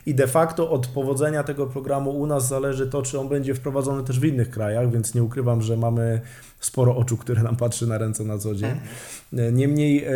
[0.06, 4.04] I de facto od powodzenia tego programu u nas zależy to, czy on będzie wprowadzony
[4.04, 6.20] też w innych krajach, więc nie ukrywam, że mamy
[6.62, 8.70] sporo oczu, które nam patrzy na ręce na co dzień.
[8.70, 9.56] Mhm.
[9.56, 10.10] Niemniej e,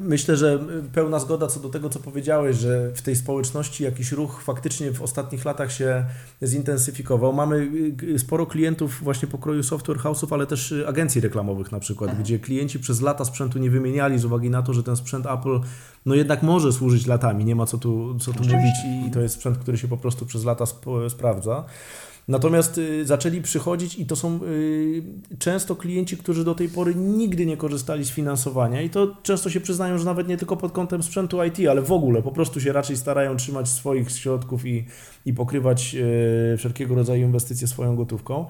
[0.00, 0.58] myślę, że
[0.92, 5.02] pełna zgoda co do tego, co powiedziałeś, że w tej społeczności jakiś ruch faktycznie w
[5.02, 6.04] ostatnich latach się
[6.42, 7.32] zintensyfikował.
[7.32, 7.70] Mamy
[8.14, 12.24] e, sporo klientów właśnie pokroju software house'ów, ale też agencji reklamowych na przykład, mhm.
[12.24, 15.60] gdzie klienci przez lata sprzętu nie wymieniali z uwagi na to, że ten sprzęt Apple
[16.06, 18.74] no jednak może służyć latami, nie ma co tu, co tu mówić
[19.08, 21.64] i to jest sprzęt, który się po prostu przez lata sp sprawdza.
[22.30, 25.02] Natomiast y, zaczęli przychodzić i to są y,
[25.38, 29.60] często klienci, którzy do tej pory nigdy nie korzystali z finansowania i to często się
[29.60, 32.72] przyznają, że nawet nie tylko pod kątem sprzętu IT, ale w ogóle po prostu się
[32.72, 34.84] raczej starają trzymać swoich środków i,
[35.26, 35.94] i pokrywać
[36.54, 38.46] y, wszelkiego rodzaju inwestycje swoją gotówką.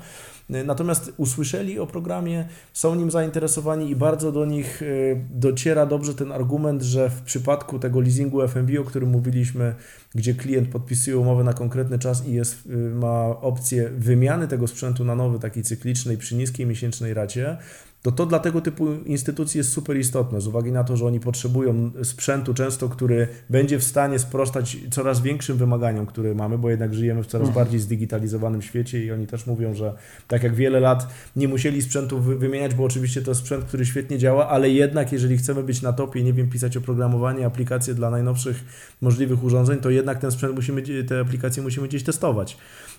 [0.64, 4.82] Natomiast usłyszeli o programie, są nim zainteresowani i bardzo do nich
[5.30, 9.74] dociera dobrze ten argument, że w przypadku tego leasingu FMB, o którym mówiliśmy,
[10.14, 15.14] gdzie klient podpisuje umowę na konkretny czas i jest, ma opcję wymiany tego sprzętu na
[15.14, 17.56] nowy, taki cykliczny przy niskiej miesięcznej racie,
[18.02, 21.20] to to dla tego typu instytucji jest super istotne, z uwagi na to, że oni
[21.20, 26.94] potrzebują sprzętu często, który będzie w stanie sprostać coraz większym wymaganiom, które mamy, bo jednak
[26.94, 27.64] żyjemy w coraz mhm.
[27.64, 29.94] bardziej zdigitalizowanym świecie i oni też mówią, że
[30.28, 34.18] tak jak wiele lat nie musieli sprzętu wymieniać, bo oczywiście to jest sprzęt, który świetnie
[34.18, 38.64] działa, ale jednak jeżeli chcemy być na topie, nie wiem, pisać oprogramowanie, aplikacje dla najnowszych
[39.00, 42.56] możliwych urządzeń, to jednak ten sprzęt musimy, te aplikacje musimy gdzieś testować.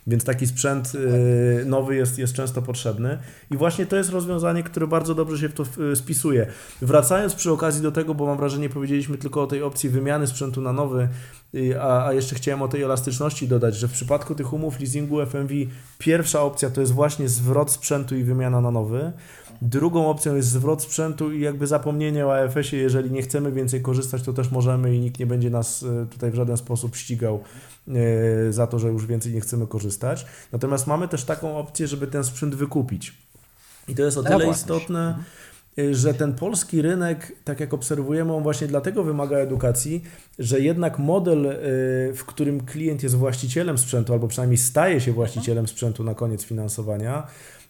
[0.08, 3.18] Więc taki sprzęt y, nowy jest, jest często potrzebny
[3.52, 5.64] i właśnie to jest rozwiązanie, które bardzo dobrze się w to
[5.96, 6.48] spisuje.
[6.82, 10.62] Wracając przy okazji do tego, bo mam wrażenie, powiedzieliśmy tylko o tej opcji wymiany sprzętu
[10.62, 11.10] na nowy,
[11.56, 15.26] y, a, a jeszcze chciałem o tej elastyczności dodać, że w przypadku tych umów leasingu
[15.26, 15.54] FMV
[15.98, 19.12] pierwsza opcja to jest właśnie zwrot sprzętu i wymiana na nowy.
[19.62, 24.24] Drugą opcją jest zwrot sprzętu i jakby zapomnienie o AFS-ie, jeżeli nie chcemy więcej korzystać,
[24.24, 27.44] to też możemy i nikt nie będzie nas y, tutaj w żaden sposób ścigał
[27.88, 30.26] y, za to, że już więcej nie chcemy korzystać.
[30.52, 33.18] Natomiast mamy też taką opcję, żeby ten sprzęt wykupić.
[33.88, 35.26] I to jest o tyle istotne, mhm.
[35.90, 40.04] y, że ten polski rynek, tak jak obserwujemy, on właśnie dlatego wymaga edukacji,
[40.40, 41.56] że jednak model,
[42.16, 47.28] w którym klient jest właścicielem sprzętu, albo przynajmniej staje się właścicielem sprzętu na koniec finansowania,
[47.28, 47.61] E,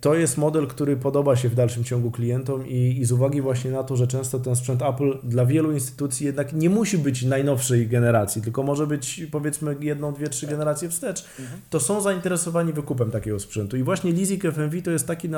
[0.00, 3.70] to jest model, który podoba się w dalszym ciągu klientom i, i, z uwagi właśnie
[3.70, 7.88] na to, że często ten sprzęt Apple dla wielu instytucji jednak nie musi być najnowszej
[7.88, 11.60] generacji, tylko może być powiedzmy jedną, dwie, trzy generacje wstecz, mhm.
[11.70, 13.76] to są zainteresowani wykupem takiego sprzętu.
[13.76, 15.28] I właśnie leasing FMV to jest taki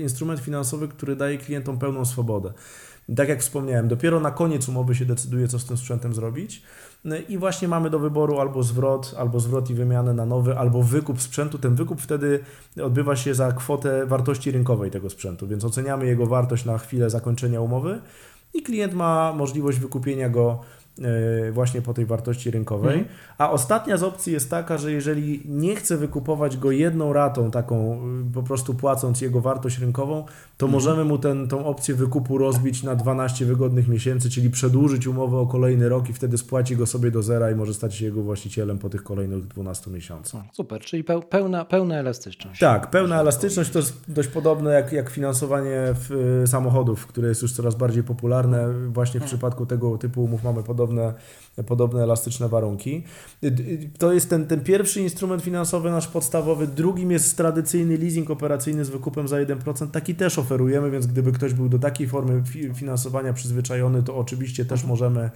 [0.00, 2.52] instrument finansowy, który daje klientom pełną swobodę.
[3.16, 6.62] Tak jak wspomniałem, dopiero na koniec umowy się decyduje, co z tym sprzętem zrobić.
[7.04, 10.82] No I właśnie mamy do wyboru albo zwrot, albo zwrot i wymianę na nowy, albo
[10.82, 11.58] wykup sprzętu.
[11.58, 12.40] Ten wykup wtedy
[12.82, 17.60] odbywa się za kwotę wartości rynkowej tego sprzętu, więc oceniamy jego wartość na chwilę zakończenia
[17.60, 18.00] umowy
[18.54, 20.60] i klient ma możliwość wykupienia go
[21.52, 22.98] właśnie po tej wartości rynkowej.
[22.98, 23.16] Mhm.
[23.38, 28.00] A ostatnia z opcji jest taka, że jeżeli nie chcę wykupować go jedną ratą, taką
[28.30, 30.24] y, po prostu płacąc jego wartość rynkową,
[30.56, 30.72] to mhm.
[30.72, 35.46] możemy mu ten, tą opcję wykupu rozbić na 12 wygodnych miesięcy, czyli przedłużyć umowę o
[35.46, 38.78] kolejny rok i wtedy spłaci go sobie do zera i może stać się jego właścicielem
[38.78, 40.42] po tych kolejnych 12 miesiącach.
[40.52, 42.60] Super, czyli pełna, pełna elastyczność.
[42.60, 47.42] Tak, pełna elastyczność to jest dość podobne jak, jak finansowanie w, y, samochodów, które jest
[47.42, 48.72] już coraz bardziej popularne.
[48.88, 49.28] Właśnie w mhm.
[49.28, 51.14] przypadku tego typu umów mamy podobne podobne,
[51.66, 53.04] podobne elastyczne warunki.
[53.98, 56.66] To jest ten, ten pierwszy instrument finansowy nasz podstawowy.
[56.66, 59.90] Drugim jest tradycyjny leasing operacyjny z wykupem za 1%.
[59.90, 62.42] Taki też oferujemy, więc gdyby ktoś był do takiej formy
[62.74, 65.30] finansowania przyzwyczajony, to oczywiście też możemy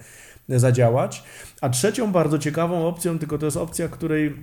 [0.49, 1.23] zadziałać.
[1.61, 4.33] A trzecią bardzo ciekawą opcją, tylko to jest opcja, której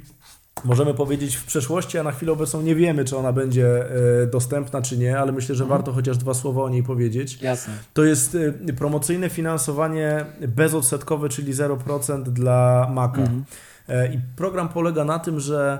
[0.65, 3.91] możemy powiedzieć w przeszłości, a na chwilę obecną nie wiemy, czy ona będzie
[4.23, 5.79] e, dostępna, czy nie, ale myślę, że mhm.
[5.79, 7.43] warto chociaż dwa słowa o niej powiedzieć.
[7.43, 7.75] Jasne.
[7.95, 8.37] To jest
[8.69, 13.21] e, promocyjne finansowanie bezodsetkowe, czyli 0% dla Maca.
[13.21, 13.45] Mhm.
[13.89, 15.79] E, I program polega na tym, że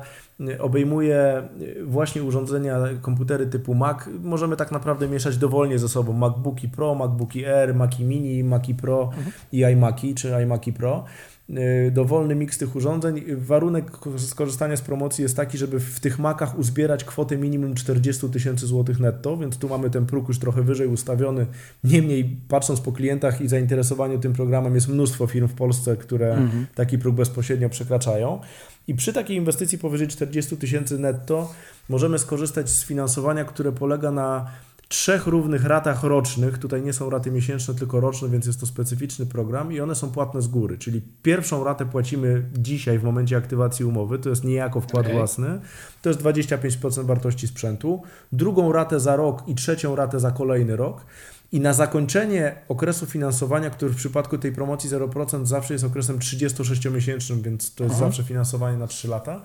[0.61, 1.49] obejmuje
[1.85, 3.99] właśnie urządzenia, komputery typu Mac.
[4.23, 9.03] Możemy tak naprawdę mieszać dowolnie ze sobą MacBooki Pro, MacBooki Air, Maci Mini, Maci Pro
[9.03, 9.33] mhm.
[9.53, 11.05] i iMaki czy iMaki Pro.
[11.51, 13.23] Y, dowolny miks tych urządzeń.
[13.37, 18.67] Warunek skorzystania z promocji jest taki, żeby w tych makach uzbierać kwotę minimum 40 tysięcy
[18.67, 21.47] złotych netto, więc tu mamy ten próg już trochę wyżej ustawiony.
[21.85, 26.67] Niemniej, patrząc po klientach i zainteresowaniu tym programem, jest mnóstwo firm w Polsce, które mhm.
[26.75, 28.41] taki próg bezpośrednio przekraczają.
[28.87, 31.53] I przy takiej inwestycji powyżej 40 tysięcy netto
[31.89, 34.47] możemy skorzystać z finansowania, które polega na
[34.95, 39.27] trzech równych ratach rocznych, tutaj nie są raty miesięczne, tylko roczne, więc jest to specyficzny
[39.27, 43.85] program i one są płatne z góry, czyli pierwszą ratę płacimy dzisiaj w momencie aktywacji
[43.85, 45.17] umowy, to jest niejako wkład okay.
[45.17, 45.61] własny,
[46.03, 51.05] to jest 25% wartości sprzętu, drugą ratę za rok i trzecią ratę za kolejny rok.
[51.53, 57.41] I na zakończenie okresu finansowania, który w przypadku tej promocji 0% zawsze jest okresem 36-miesięcznym,
[57.43, 58.05] więc to jest Aha.
[58.05, 59.43] zawsze finansowanie na 3 lata,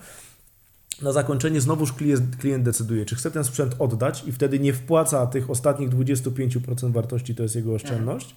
[1.01, 5.27] na zakończenie znowuż klient, klient decyduje, czy chce ten sprzęt oddać i wtedy nie wpłaca
[5.27, 8.35] tych ostatnich 25% wartości, to jest jego oszczędność.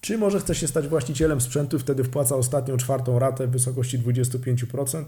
[0.00, 5.04] Czy może chce się stać właścicielem sprzętu, wtedy wpłaca ostatnią czwartą ratę w wysokości 25%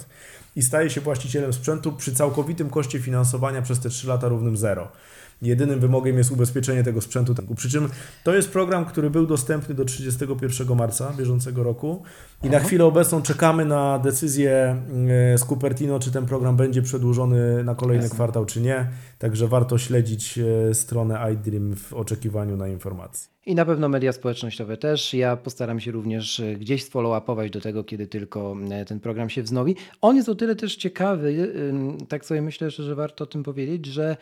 [0.57, 4.89] i staje się właścicielem sprzętu przy całkowitym koszcie finansowania przez te 3 lata równym zero
[5.43, 7.35] jedynym wymogiem jest ubezpieczenie tego sprzętu.
[7.57, 7.89] Przy czym
[8.25, 12.03] to jest program, który był dostępny do 31 marca bieżącego roku
[12.43, 14.77] i na chwilę obecną czekamy na decyzję
[15.33, 18.15] e, z Cupertino, czy ten program będzie przedłużony na kolejny Jasne.
[18.15, 18.87] kwartał, czy nie.
[19.19, 23.31] Także warto śledzić e, stronę iDream w oczekiwaniu na informacje.
[23.47, 25.15] I na pewno media społecznościowe też.
[25.15, 29.77] Ja postaram się również e, gdzieś sfollow-upować do tego, kiedy tylko ten program się wznowi.
[30.01, 31.53] On jest o tyle też ciekawy,
[32.09, 34.17] tak sobie myślę, że warto o tym powiedzieć, że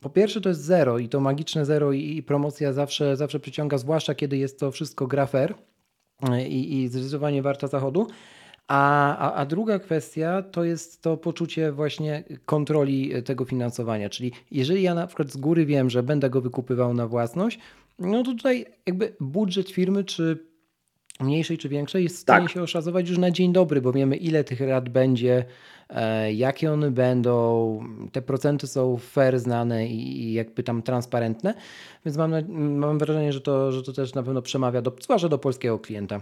[0.00, 4.14] po pierwsze to jest zero i to magiczne zero i, promocja zawsze, zawsze przyciąga, zwłaszcza
[4.14, 5.54] kiedy jest to wszystko gra fair
[6.30, 8.06] e, i, i zdecydowanie warta zachodu.
[8.68, 14.10] A, a, a, druga kwestia to jest to poczucie właśnie kontroli e, tego finansowania.
[14.10, 17.58] Czyli jeżeli ja na przykład z góry wiem, że będę go wykupywał na własność,
[17.98, 20.49] no to tutaj jakby budżet firmy, czy
[21.20, 22.54] mniejszej, czy większej, jest w stanie tak.
[22.54, 25.44] się oszacować już na dzień dobry, bo wiemy, ile tych rad będzie,
[25.90, 27.80] E, jakie one będą,
[28.12, 31.54] te procenty są fair, znane i jakby tam transparentne,
[32.04, 32.32] więc mam,
[32.78, 36.20] mam wrażenie, że to, że to też na pewno przemawia, do, zwłaszcza do polskiego klienta.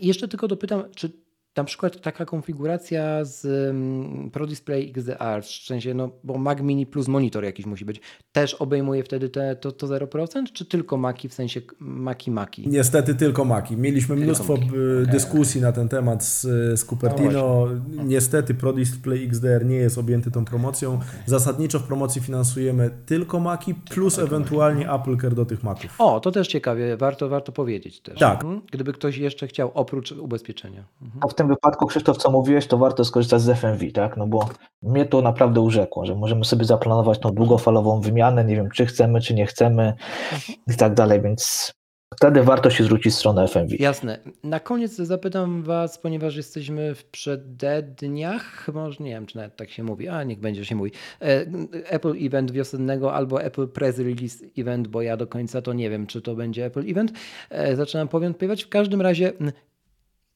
[0.00, 1.10] I jeszcze tylko dopytam, czy
[1.56, 6.86] na przykład taka konfiguracja z um, Pro Display XDR, w sensie, no, bo Mac Mini
[6.86, 8.00] plus monitor jakiś musi być,
[8.32, 12.68] też obejmuje wtedy te, to, to 0%, czy tylko Maki, w sensie Maki Maki?
[12.68, 13.76] Niestety tylko Maki.
[13.76, 14.70] Mieliśmy tylko mnóstwo Maki.
[15.12, 15.70] dyskusji okay.
[15.70, 16.42] na ten temat z,
[16.80, 17.66] z Cupertino.
[17.88, 20.94] No Niestety Pro Display XDR nie jest objęty tą promocją.
[20.94, 21.06] Okay.
[21.26, 25.00] Zasadniczo w promocji finansujemy tylko Maki plus tylko ewentualnie Maki.
[25.00, 25.94] Apple Care do tych Maków.
[25.98, 28.18] O, to też ciekawie, warto, warto powiedzieć też.
[28.18, 28.44] Tak.
[28.44, 28.62] Mhm.
[28.72, 30.84] Gdyby ktoś jeszcze chciał oprócz ubezpieczenia.
[31.02, 31.20] Mhm.
[31.44, 34.16] Tym wypadku, Krzysztof, co mówiłeś, to warto skorzystać z FMV, tak?
[34.16, 34.48] No bo
[34.82, 39.20] mnie to naprawdę urzekło, że możemy sobie zaplanować tą długofalową wymianę, nie wiem, czy chcemy,
[39.20, 39.94] czy nie chcemy
[40.32, 40.58] mhm.
[40.68, 41.72] i tak dalej, więc
[42.16, 43.76] wtedy warto się zwrócić w stronę FMV.
[43.78, 44.18] Jasne.
[44.44, 49.82] Na koniec zapytam Was, ponieważ jesteśmy w przededniach, może nie wiem, czy nawet tak się
[49.82, 50.92] mówi, a niech będzie się mówi,
[51.22, 51.46] e,
[51.88, 56.06] Apple Event wiosennego albo Apple Press Release Event, bo ja do końca to nie wiem,
[56.06, 57.12] czy to będzie Apple Event.
[57.50, 58.64] E, zaczynam powątpiewać.
[58.64, 59.32] W każdym razie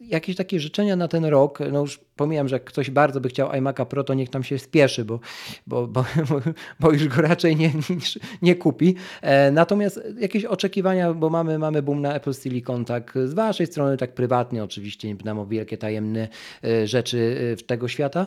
[0.00, 3.48] jakieś takie życzenia na ten rok, no już pomijam, że jak ktoś bardzo by chciał
[3.48, 5.20] iMac'a Pro, to niech tam się spieszy, bo,
[5.66, 6.04] bo, bo,
[6.80, 7.72] bo już go raczej nie,
[8.42, 8.94] nie, kupi.
[9.22, 13.96] E, natomiast jakieś oczekiwania, bo mamy, mamy boom na Apple Silicon, tak z waszej strony,
[13.96, 16.28] tak prywatnie oczywiście, nie pytam o wielkie, tajemne
[16.64, 18.26] e, rzeczy w e, tego świata.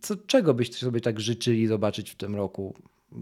[0.00, 2.74] Co, czego byście sobie tak życzyli zobaczyć w tym roku?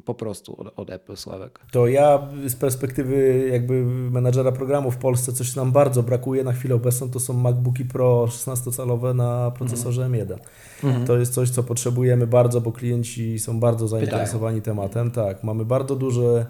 [0.05, 1.61] Po prostu od, od Apple, Sławek?
[1.72, 6.74] To ja z perspektywy jakby menadżera programu w Polsce coś nam bardzo brakuje na chwilę
[6.74, 10.38] obecną, to są MacBooki Pro 16-calowe na procesorze M1.
[10.84, 11.07] Mhm.
[11.07, 14.76] To jest coś, co potrzebujemy bardzo, bo klienci są bardzo zainteresowani Pytają.
[14.76, 15.11] tematem.
[15.11, 16.47] Tak, mamy bardzo duży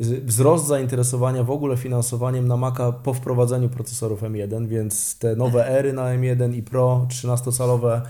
[0.00, 5.92] wzrost zainteresowania w ogóle finansowaniem na Maca po wprowadzeniu procesorów M1, więc te nowe ery
[5.92, 8.02] na M1 i Pro 13-calowe e,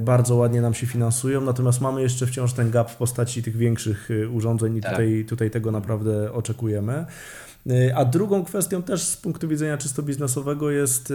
[0.00, 4.08] bardzo ładnie nam się finansują, natomiast mamy jeszcze wciąż ten gap w postaci tych większych
[4.10, 4.90] e, urządzeń i tak.
[4.90, 7.06] tutaj, tutaj tego naprawdę oczekujemy.
[7.70, 11.12] E, a drugą kwestią też z punktu widzenia czysto biznesowego jest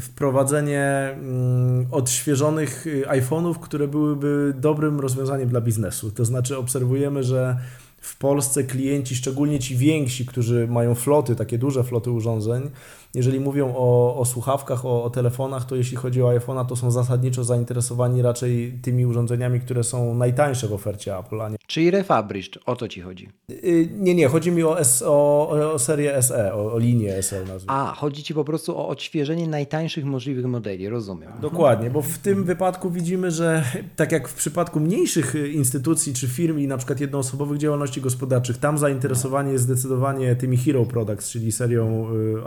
[0.00, 6.10] wprowadzenie mm, odświeżonych iPhone'ów, które byłyby dobrym rozwiązaniem dla biznesu.
[6.10, 7.58] To znaczy obserwujemy, że
[8.00, 12.70] w Polsce klienci, szczególnie ci więksi, którzy mają floty, takie duże floty urządzeń,
[13.18, 16.90] jeżeli mówią o, o słuchawkach, o, o, telefonach, to jeśli chodzi o iPhone'a, to są
[16.90, 21.40] zasadniczo zainteresowani raczej tymi urządzeniami, które są najtańsze w ofercie Apple.
[21.40, 21.56] A nie...
[21.66, 23.28] Czyli refurbished, o to Ci chodzi?
[23.50, 27.38] Y, nie, nie, chodzi mi o, S, o, o serię SE, o, o linię SE.
[27.38, 27.66] Nazwijmy.
[27.66, 31.32] A, chodzi Ci po prostu o odświeżenie najtańszych możliwych modeli, rozumiem.
[31.40, 33.64] Dokładnie, bo w tym wypadku widzimy, że
[33.96, 38.78] tak jak w przypadku mniejszych instytucji czy firm i na przykład jednoosobowych działalności gospodarczych, tam
[38.78, 42.46] zainteresowanie jest zdecydowanie tymi hero products, czyli serią y,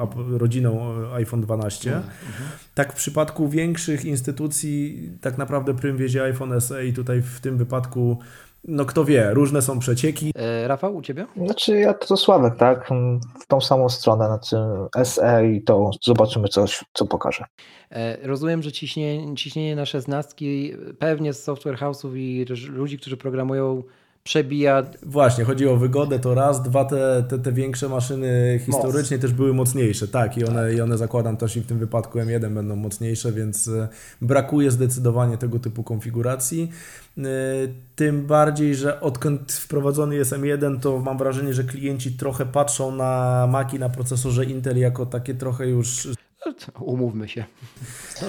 [0.61, 1.89] rodziną e, iPhone 12.
[1.95, 2.11] Mhm.
[2.75, 7.57] Tak w przypadku większych instytucji tak naprawdę prym wiezie iPhone SE i tutaj w tym
[7.57, 8.17] wypadku
[8.63, 10.31] no kto wie, różne są przecieki.
[10.35, 11.25] E, Rafał, u Ciebie?
[11.45, 12.89] Znaczy ja to Sławek, tak,
[13.41, 14.57] w tą samą stronę, znaczy
[15.03, 17.45] SE i to zobaczymy coś, co pokaże.
[17.91, 23.83] E, rozumiem, że ciśnienie, ciśnienie na szesnastki pewnie z software house'ów i ludzi, którzy programują
[24.23, 24.83] przebija.
[25.03, 29.21] Właśnie, chodzi o wygodę, to raz, dwa, te, te, te większe maszyny historycznie Moc.
[29.21, 30.77] też były mocniejsze, tak, i one, tak.
[30.77, 33.87] i one zakładam też i w tym wypadku M1 będą mocniejsze, więc e,
[34.21, 36.71] brakuje zdecydowanie tego typu konfiguracji.
[37.17, 37.23] E,
[37.95, 43.47] tym bardziej, że odkąd wprowadzony jest M1, to mam wrażenie, że klienci trochę patrzą na
[43.51, 46.07] Maki na procesorze Intel jako takie trochę już
[46.79, 47.43] Umówmy się.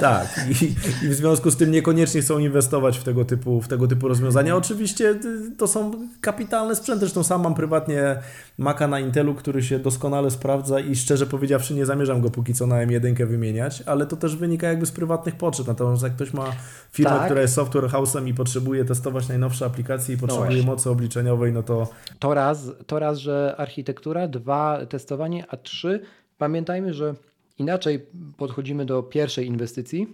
[0.00, 0.64] Tak, I,
[1.06, 4.56] i, w związku z tym niekoniecznie chcą inwestować w tego typu, w tego typu rozwiązania.
[4.56, 8.16] Oczywiście y, to są kapitalne sprzęty, zresztą sam mam prywatnie
[8.58, 12.66] Maca na Intelu, który się doskonale sprawdza i szczerze powiedziawszy nie zamierzam go póki co
[12.66, 15.66] na M1 wymieniać, ale to też wynika jakby z prywatnych potrzeb.
[15.66, 16.52] Natomiast jak ktoś ma
[16.92, 17.24] firmę, tak.
[17.24, 21.52] która jest software house'em i potrzebuje testować najnowsze aplikacje i no potrzebuje no mocy obliczeniowej,
[21.52, 21.88] no to...
[22.18, 26.00] To raz, to raz, że architektura, dwa, testowanie, a trzy,
[26.38, 27.14] pamiętajmy, że
[27.58, 30.06] Inaczej podchodzimy do pierwszej inwestycji,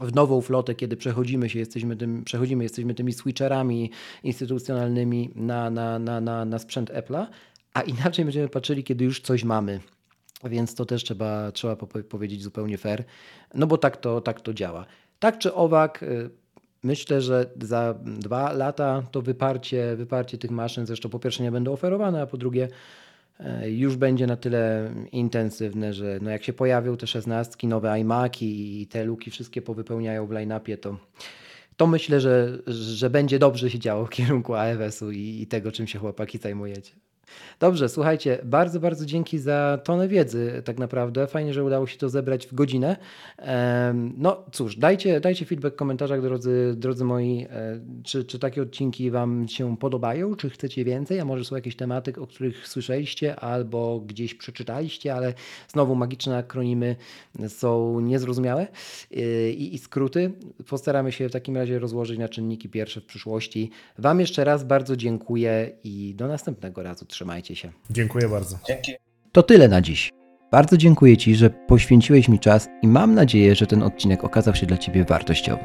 [0.00, 3.90] w nową flotę, kiedy przechodzimy się, jesteśmy, tym, przechodzimy, jesteśmy tymi switcherami
[4.22, 7.26] instytucjonalnymi na, na, na, na, na sprzęt Apple'a,
[7.74, 9.80] a inaczej będziemy patrzyli, kiedy już coś mamy.
[10.44, 11.76] Więc to też trzeba, trzeba
[12.08, 13.04] powiedzieć zupełnie fair,
[13.54, 14.86] no bo tak to, tak to działa.
[15.18, 16.30] Tak czy owak, y,
[16.82, 21.72] myślę, że za dwa lata to wyparcie, wyparcie tych maszyn zresztą po pierwsze nie będą
[21.72, 22.68] oferowane, a po drugie
[23.66, 28.86] już będzie na tyle intensywne, że no jak się pojawią te szesnastki, nowe iMaki i
[28.86, 30.96] te luki wszystkie powypełniają w line-upie, to,
[31.76, 35.86] to myślę, że, że będzie dobrze się działo w kierunku AFS-u i, i tego, czym
[35.86, 36.92] się chłopaki zajmujecie.
[37.60, 41.26] Dobrze, słuchajcie, bardzo, bardzo dzięki za tonę wiedzy tak naprawdę.
[41.26, 42.96] Fajnie, że udało się to zebrać w godzinę.
[44.16, 49.10] No cóż, dajcie, dajcie feedback w komentarzach, drodzy, drodzy moi, e, czy, czy takie odcinki
[49.10, 54.00] Wam się podobają, czy chcecie więcej, a może są jakieś tematy, o których słyszeliście albo
[54.00, 55.34] gdzieś przeczytaliście, ale
[55.68, 56.96] znowu magiczne akronimy
[57.48, 58.66] są niezrozumiałe
[59.16, 60.32] e, i, i skróty.
[60.68, 63.70] Postaramy się w takim razie rozłożyć na czynniki pierwsze w przyszłości.
[63.98, 67.06] Wam jeszcze raz bardzo dziękuję i do następnego razu.
[67.20, 67.72] Trzymajcie się.
[67.90, 68.58] Dziękuję bardzo.
[68.66, 68.92] Dzięki.
[69.32, 70.12] To tyle na dziś.
[70.52, 74.66] Bardzo dziękuję Ci, że poświęciłeś mi czas i mam nadzieję, że ten odcinek okazał się
[74.66, 75.64] dla Ciebie wartościowy.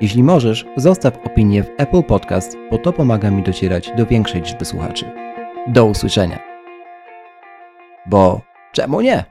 [0.00, 4.64] Jeśli możesz, zostaw opinię w Apple Podcast, bo to pomaga mi docierać do większej liczby
[4.64, 5.04] słuchaczy.
[5.66, 6.38] Do usłyszenia.
[8.06, 8.40] Bo
[8.72, 9.24] czemu nie?